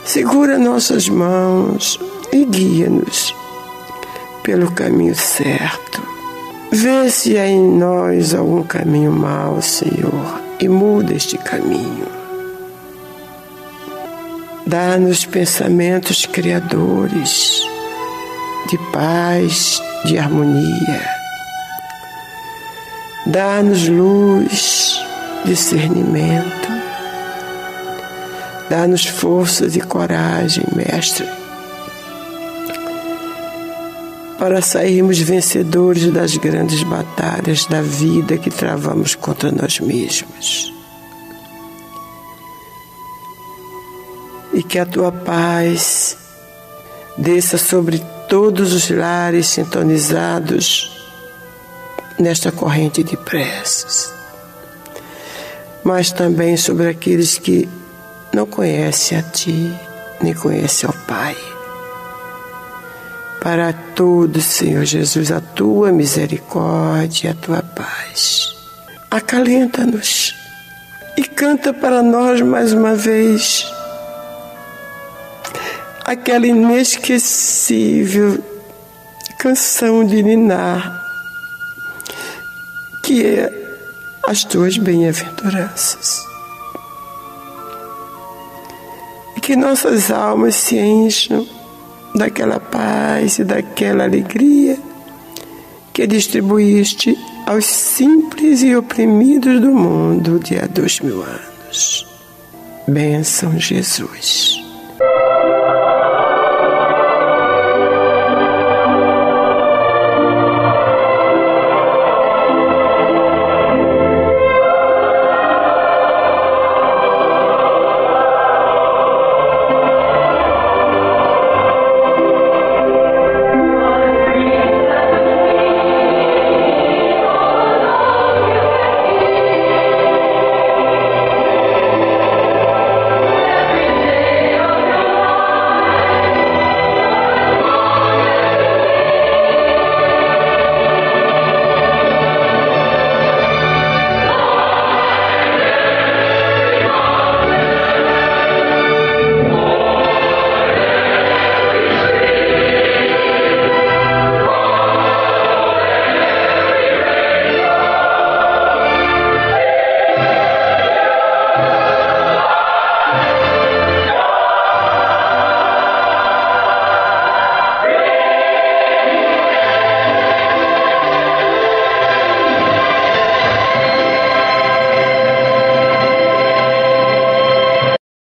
[0.06, 2.00] segura nossas mãos
[2.32, 3.36] e guia-nos
[4.44, 6.02] pelo caminho certo.
[6.74, 12.08] Vê se há em nós algum caminho mau, Senhor, e muda este caminho.
[14.66, 17.62] Dá-nos pensamentos criadores,
[18.70, 21.02] de paz, de harmonia.
[23.26, 24.98] Dá-nos luz,
[25.44, 26.70] discernimento.
[28.70, 31.41] Dá-nos forças e coragem, Mestre
[34.42, 40.74] para sairmos vencedores das grandes batalhas da vida que travamos contra nós mesmos.
[44.52, 46.18] E que a tua paz
[47.16, 50.92] desça sobre todos os lares sintonizados
[52.18, 54.12] nesta corrente de preces,
[55.84, 57.70] mas também sobre aqueles que
[58.34, 59.72] não conhecem a Ti,
[60.20, 61.51] nem conhecem ao Pai
[63.42, 68.54] para todos, Senhor Jesus, a tua misericórdia, a tua paz.
[69.10, 70.36] Acalenta-nos
[71.18, 73.66] e canta para nós mais uma vez
[76.06, 78.44] aquela inesquecível
[79.40, 81.02] canção de Ninar,
[83.04, 83.52] que é
[84.28, 86.22] as tuas bem-aventuranças.
[89.36, 91.61] E que nossas almas se encham
[92.16, 94.78] daquela paz e daquela alegria
[95.94, 102.06] que distribuíste aos simples e oprimidos do mundo de há dois mil anos.
[102.88, 104.61] Bênção, Jesus.